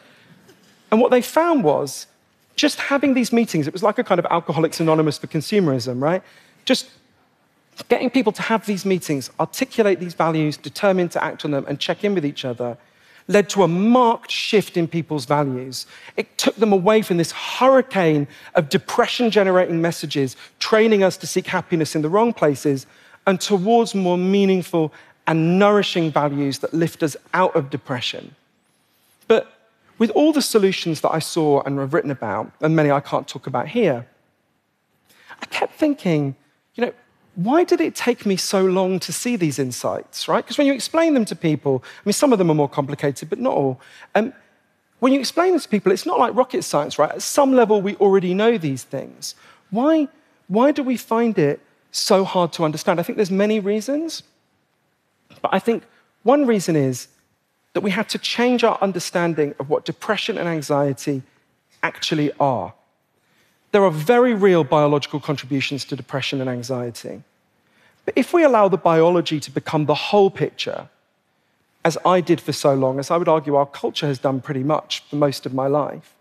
And 0.91 0.99
what 0.99 1.12
they 1.12 1.21
found 1.21 1.63
was 1.63 2.08
just 2.56 2.80
having 2.80 3.13
these 3.13 3.32
meetings, 3.32 3.67
it 3.67 3.73
was 3.73 3.84
like 3.84 3.97
a 3.97 4.03
kind 4.03 4.19
of 4.19 4.25
Alcoholics 4.25 4.80
Anonymous 4.80 5.17
for 5.17 5.27
consumerism, 5.27 6.01
right? 6.01 6.21
Just 6.65 6.89
getting 7.88 8.10
people 8.10 8.32
to 8.32 8.41
have 8.41 8.65
these 8.65 8.86
meetings, 8.86 9.30
articulate 9.39 9.99
these 9.99 10.15
values, 10.15 10.58
determine 10.58 11.10
to 11.10 11.23
act 11.23 11.45
on 11.45 11.51
them, 11.51 11.65
and 11.67 11.80
check 11.80 12.03
in 12.03 12.15
with 12.15 12.25
each 12.25 12.43
other 12.43 12.77
led 13.28 13.50
to 13.50 13.63
a 13.63 13.68
marked 13.68 14.32
shift 14.32 14.78
in 14.78 14.88
people's 14.88 15.26
values. 15.26 15.86
It 16.16 16.38
took 16.38 16.56
them 16.56 16.72
away 16.72 17.02
from 17.02 17.18
this 17.18 17.32
hurricane 17.32 18.28
of 18.56 18.70
depression 18.70 19.30
generating 19.32 19.82
messages, 19.82 20.36
training 20.60 21.04
us 21.04 21.18
to 21.18 21.28
seek 21.28 21.48
happiness 21.48 21.96
in 21.96 22.02
the 22.02 22.10
wrong 22.10 22.34
places, 22.34 22.86
and 23.26 23.40
towards 23.42 23.94
more 23.94 24.18
meaningful 24.18 24.94
and 25.28 25.60
nourishing 25.60 26.10
values 26.10 26.60
that 26.60 26.74
lift 26.74 27.04
us 27.04 27.18
out 27.34 27.54
of 27.56 27.70
depression. 27.70 28.34
But 29.28 29.54
with 29.98 30.10
all 30.12 30.32
the 30.32 30.42
solutions 30.42 31.02
that 31.02 31.12
I 31.12 31.20
saw 31.20 31.62
and 31.63 31.78
have 31.80 31.94
written 31.94 32.12
about, 32.12 32.52
and 32.62 32.76
many 32.76 32.92
I 32.92 33.02
can't 33.02 33.28
talk 33.28 33.46
about 33.48 33.68
here, 33.68 34.08
I 35.42 35.46
kept 35.48 35.74
thinking, 35.74 36.36
you 36.76 36.86
know, 36.86 36.94
why 37.38 37.63
did 37.63 37.80
it 37.82 37.93
take 37.93 38.26
me 38.26 38.36
so 38.36 38.65
long 38.65 39.00
to 39.00 39.13
see 39.13 39.36
these 39.36 39.60
insights, 39.60 40.28
right? 40.28 40.43
Because 40.43 40.58
when 40.58 40.65
you 40.65 40.73
explain 40.73 41.13
them 41.13 41.23
to 41.26 41.36
people, 41.36 41.84
I 41.86 42.02
mean, 42.04 42.13
some 42.13 42.34
of 42.34 42.39
them 42.39 42.50
are 42.50 42.56
more 42.56 42.67
complicated, 42.67 43.30
but 43.30 43.38
not 43.38 43.54
all. 43.54 43.80
Um, 44.15 44.34
when 45.00 45.13
you 45.13 45.19
explain 45.19 45.52
them 45.52 45.60
to 45.60 45.69
people, 45.69 45.91
it's 45.91 46.08
not 46.08 46.17
like 46.17 46.34
rocket 46.34 46.63
science, 46.63 46.97
right? 46.97 47.12
At 47.12 47.21
some 47.21 47.54
level, 47.54 47.80
we 47.80 47.95
already 47.97 48.34
know 48.34 48.58
these 48.58 48.84
things. 48.84 49.36
Why, 49.69 50.08
why 50.47 50.71
do 50.71 50.82
we 50.82 50.97
find 50.97 51.38
it 51.38 51.62
so 51.91 52.23
hard 52.23 52.54
to 52.54 52.63
understand? 52.63 53.00
I 53.00 53.04
think 53.04 53.17
there's 53.17 53.30
many 53.30 53.60
reasons, 53.60 54.23
but 55.39 55.54
I 55.54 55.60
think 55.60 55.84
one 56.23 56.47
reason 56.47 56.76
is 56.76 57.08
that 57.73 57.82
we 57.82 57.91
have 57.91 58.08
to 58.08 58.17
change 58.17 58.63
our 58.63 58.80
understanding 58.82 59.54
of 59.60 59.69
what 59.69 59.86
depression 59.86 60.39
and 60.39 60.50
anxiety 60.50 61.21
actually 61.84 62.32
are. 62.39 62.73
There 63.78 63.86
are 63.86 63.92
very 63.92 64.34
real 64.34 64.63
biological 64.63 65.20
contributions 65.20 65.86
to 65.86 65.96
depression 65.96 66.42
and 66.42 66.50
anxiety. 66.50 67.22
But 68.06 68.16
if 68.18 68.34
we 68.34 68.44
allow 68.44 68.68
the 68.70 68.84
biology 68.92 69.40
to 69.40 69.52
become 69.52 69.86
the 69.86 69.94
whole 69.94 70.32
picture, 70.32 70.90
as 71.86 71.96
I 72.04 72.20
did 72.22 72.42
for 72.42 72.54
so 72.54 72.74
long, 72.74 72.98
as 72.98 73.12
I 73.12 73.18
would 73.18 73.28
argue 73.28 73.54
our 73.54 73.68
culture 73.68 74.08
has 74.08 74.18
done 74.18 74.42
pretty 74.42 74.63
much 74.63 75.02
for 75.02 75.16
most 75.18 75.46
of 75.46 75.54
my 75.54 75.68
life, 75.68 76.16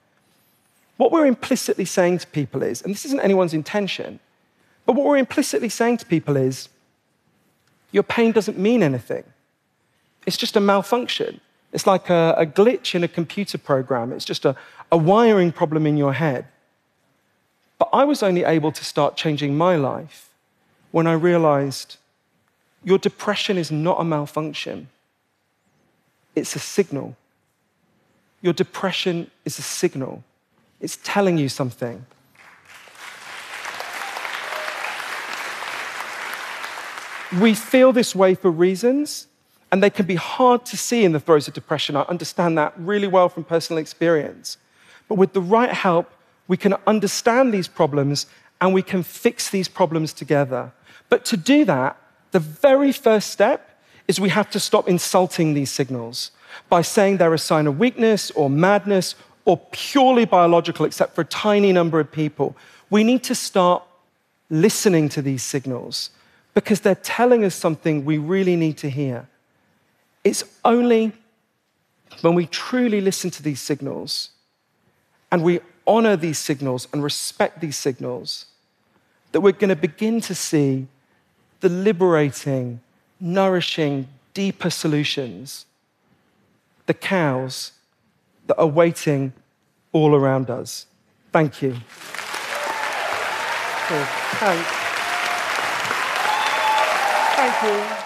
what 0.98 1.10
we're 1.10 1.24
implicitly 1.24 1.86
saying 1.86 2.18
to 2.18 2.26
people 2.26 2.62
is, 2.62 2.82
and 2.82 2.92
this 2.92 3.06
isn't 3.06 3.20
anyone's 3.20 3.54
intention, 3.54 4.20
but 4.84 4.94
what 4.94 5.06
we're 5.06 5.16
implicitly 5.16 5.70
saying 5.70 5.96
to 5.96 6.04
people 6.04 6.36
is, 6.36 6.68
your 7.90 8.02
pain 8.02 8.32
doesn't 8.32 8.58
mean 8.58 8.82
anything. 8.82 9.24
It's 10.26 10.36
just 10.36 10.56
a 10.56 10.60
malfunction. 10.60 11.40
It's 11.72 11.86
like 11.86 12.10
a, 12.10 12.34
a 12.36 12.44
glitch 12.44 12.94
in 12.94 13.02
a 13.02 13.08
computer 13.08 13.56
program. 13.56 14.12
It's 14.12 14.26
just 14.26 14.44
a, 14.44 14.54
a 14.92 14.98
wiring 14.98 15.52
problem 15.52 15.86
in 15.86 15.96
your 15.96 16.12
head. 16.12 16.44
But 17.78 17.90
I 17.92 18.04
was 18.04 18.22
only 18.22 18.44
able 18.44 18.72
to 18.72 18.84
start 18.84 19.16
changing 19.16 19.56
my 19.56 19.76
life 19.76 20.30
when 20.92 21.06
I 21.06 21.12
realized 21.12 21.96
your 22.84 22.98
depression 22.98 23.58
is 23.58 23.70
not 23.70 24.00
a 24.00 24.04
malfunction, 24.04 24.88
it's 26.34 26.54
a 26.56 26.58
signal. 26.58 27.16
Your 28.42 28.52
depression 28.52 29.30
is 29.44 29.58
a 29.58 29.62
signal, 29.62 30.22
it's 30.80 30.98
telling 31.02 31.36
you 31.36 31.48
something. 31.48 32.06
We 37.40 37.54
feel 37.54 37.92
this 37.92 38.14
way 38.14 38.34
for 38.34 38.50
reasons, 38.50 39.26
and 39.72 39.82
they 39.82 39.90
can 39.90 40.06
be 40.06 40.14
hard 40.14 40.64
to 40.66 40.76
see 40.76 41.04
in 41.04 41.12
the 41.12 41.18
throes 41.18 41.48
of 41.48 41.54
depression. 41.54 41.96
I 41.96 42.02
understand 42.02 42.56
that 42.56 42.72
really 42.78 43.08
well 43.08 43.28
from 43.28 43.42
personal 43.42 43.78
experience. 43.78 44.58
But 45.08 45.16
with 45.16 45.32
the 45.32 45.40
right 45.40 45.72
help, 45.72 46.10
we 46.48 46.56
can 46.56 46.74
understand 46.86 47.52
these 47.52 47.68
problems 47.68 48.26
and 48.60 48.72
we 48.72 48.82
can 48.82 49.02
fix 49.02 49.50
these 49.50 49.68
problems 49.68 50.12
together. 50.12 50.72
But 51.08 51.24
to 51.26 51.36
do 51.36 51.64
that, 51.64 51.96
the 52.32 52.40
very 52.40 52.92
first 52.92 53.30
step 53.30 53.78
is 54.08 54.20
we 54.20 54.28
have 54.30 54.50
to 54.50 54.60
stop 54.60 54.88
insulting 54.88 55.54
these 55.54 55.70
signals 55.70 56.30
by 56.68 56.82
saying 56.82 57.16
they're 57.16 57.34
a 57.34 57.38
sign 57.38 57.66
of 57.66 57.78
weakness 57.78 58.30
or 58.32 58.48
madness 58.48 59.14
or 59.44 59.60
purely 59.70 60.24
biological, 60.24 60.86
except 60.86 61.14
for 61.14 61.20
a 61.20 61.26
tiny 61.26 61.72
number 61.72 62.00
of 62.00 62.10
people. 62.10 62.56
We 62.90 63.04
need 63.04 63.22
to 63.24 63.34
start 63.34 63.82
listening 64.48 65.08
to 65.10 65.22
these 65.22 65.42
signals 65.42 66.10
because 66.54 66.80
they're 66.80 66.94
telling 66.94 67.44
us 67.44 67.54
something 67.54 68.04
we 68.04 68.18
really 68.18 68.56
need 68.56 68.78
to 68.78 68.88
hear. 68.88 69.28
It's 70.24 70.44
only 70.64 71.12
when 72.22 72.34
we 72.34 72.46
truly 72.46 73.00
listen 73.00 73.30
to 73.30 73.42
these 73.42 73.60
signals 73.60 74.30
and 75.30 75.42
we 75.42 75.60
honor 75.86 76.16
these 76.16 76.38
signals 76.38 76.88
and 76.92 77.02
respect 77.02 77.60
these 77.60 77.76
signals, 77.76 78.46
that 79.32 79.40
we're 79.40 79.52
going 79.52 79.68
to 79.68 79.76
begin 79.76 80.20
to 80.22 80.34
see 80.34 80.86
the 81.60 81.68
liberating, 81.68 82.80
nourishing, 83.20 84.08
deeper 84.34 84.70
solutions, 84.70 85.66
the 86.86 86.94
cows 86.94 87.72
that 88.46 88.56
are 88.56 88.66
waiting 88.66 89.32
all 89.92 90.14
around 90.14 90.50
us. 90.50 90.86
Thank 91.32 91.62
you. 91.62 91.76
Thank 97.36 97.62
you. 98.00 98.05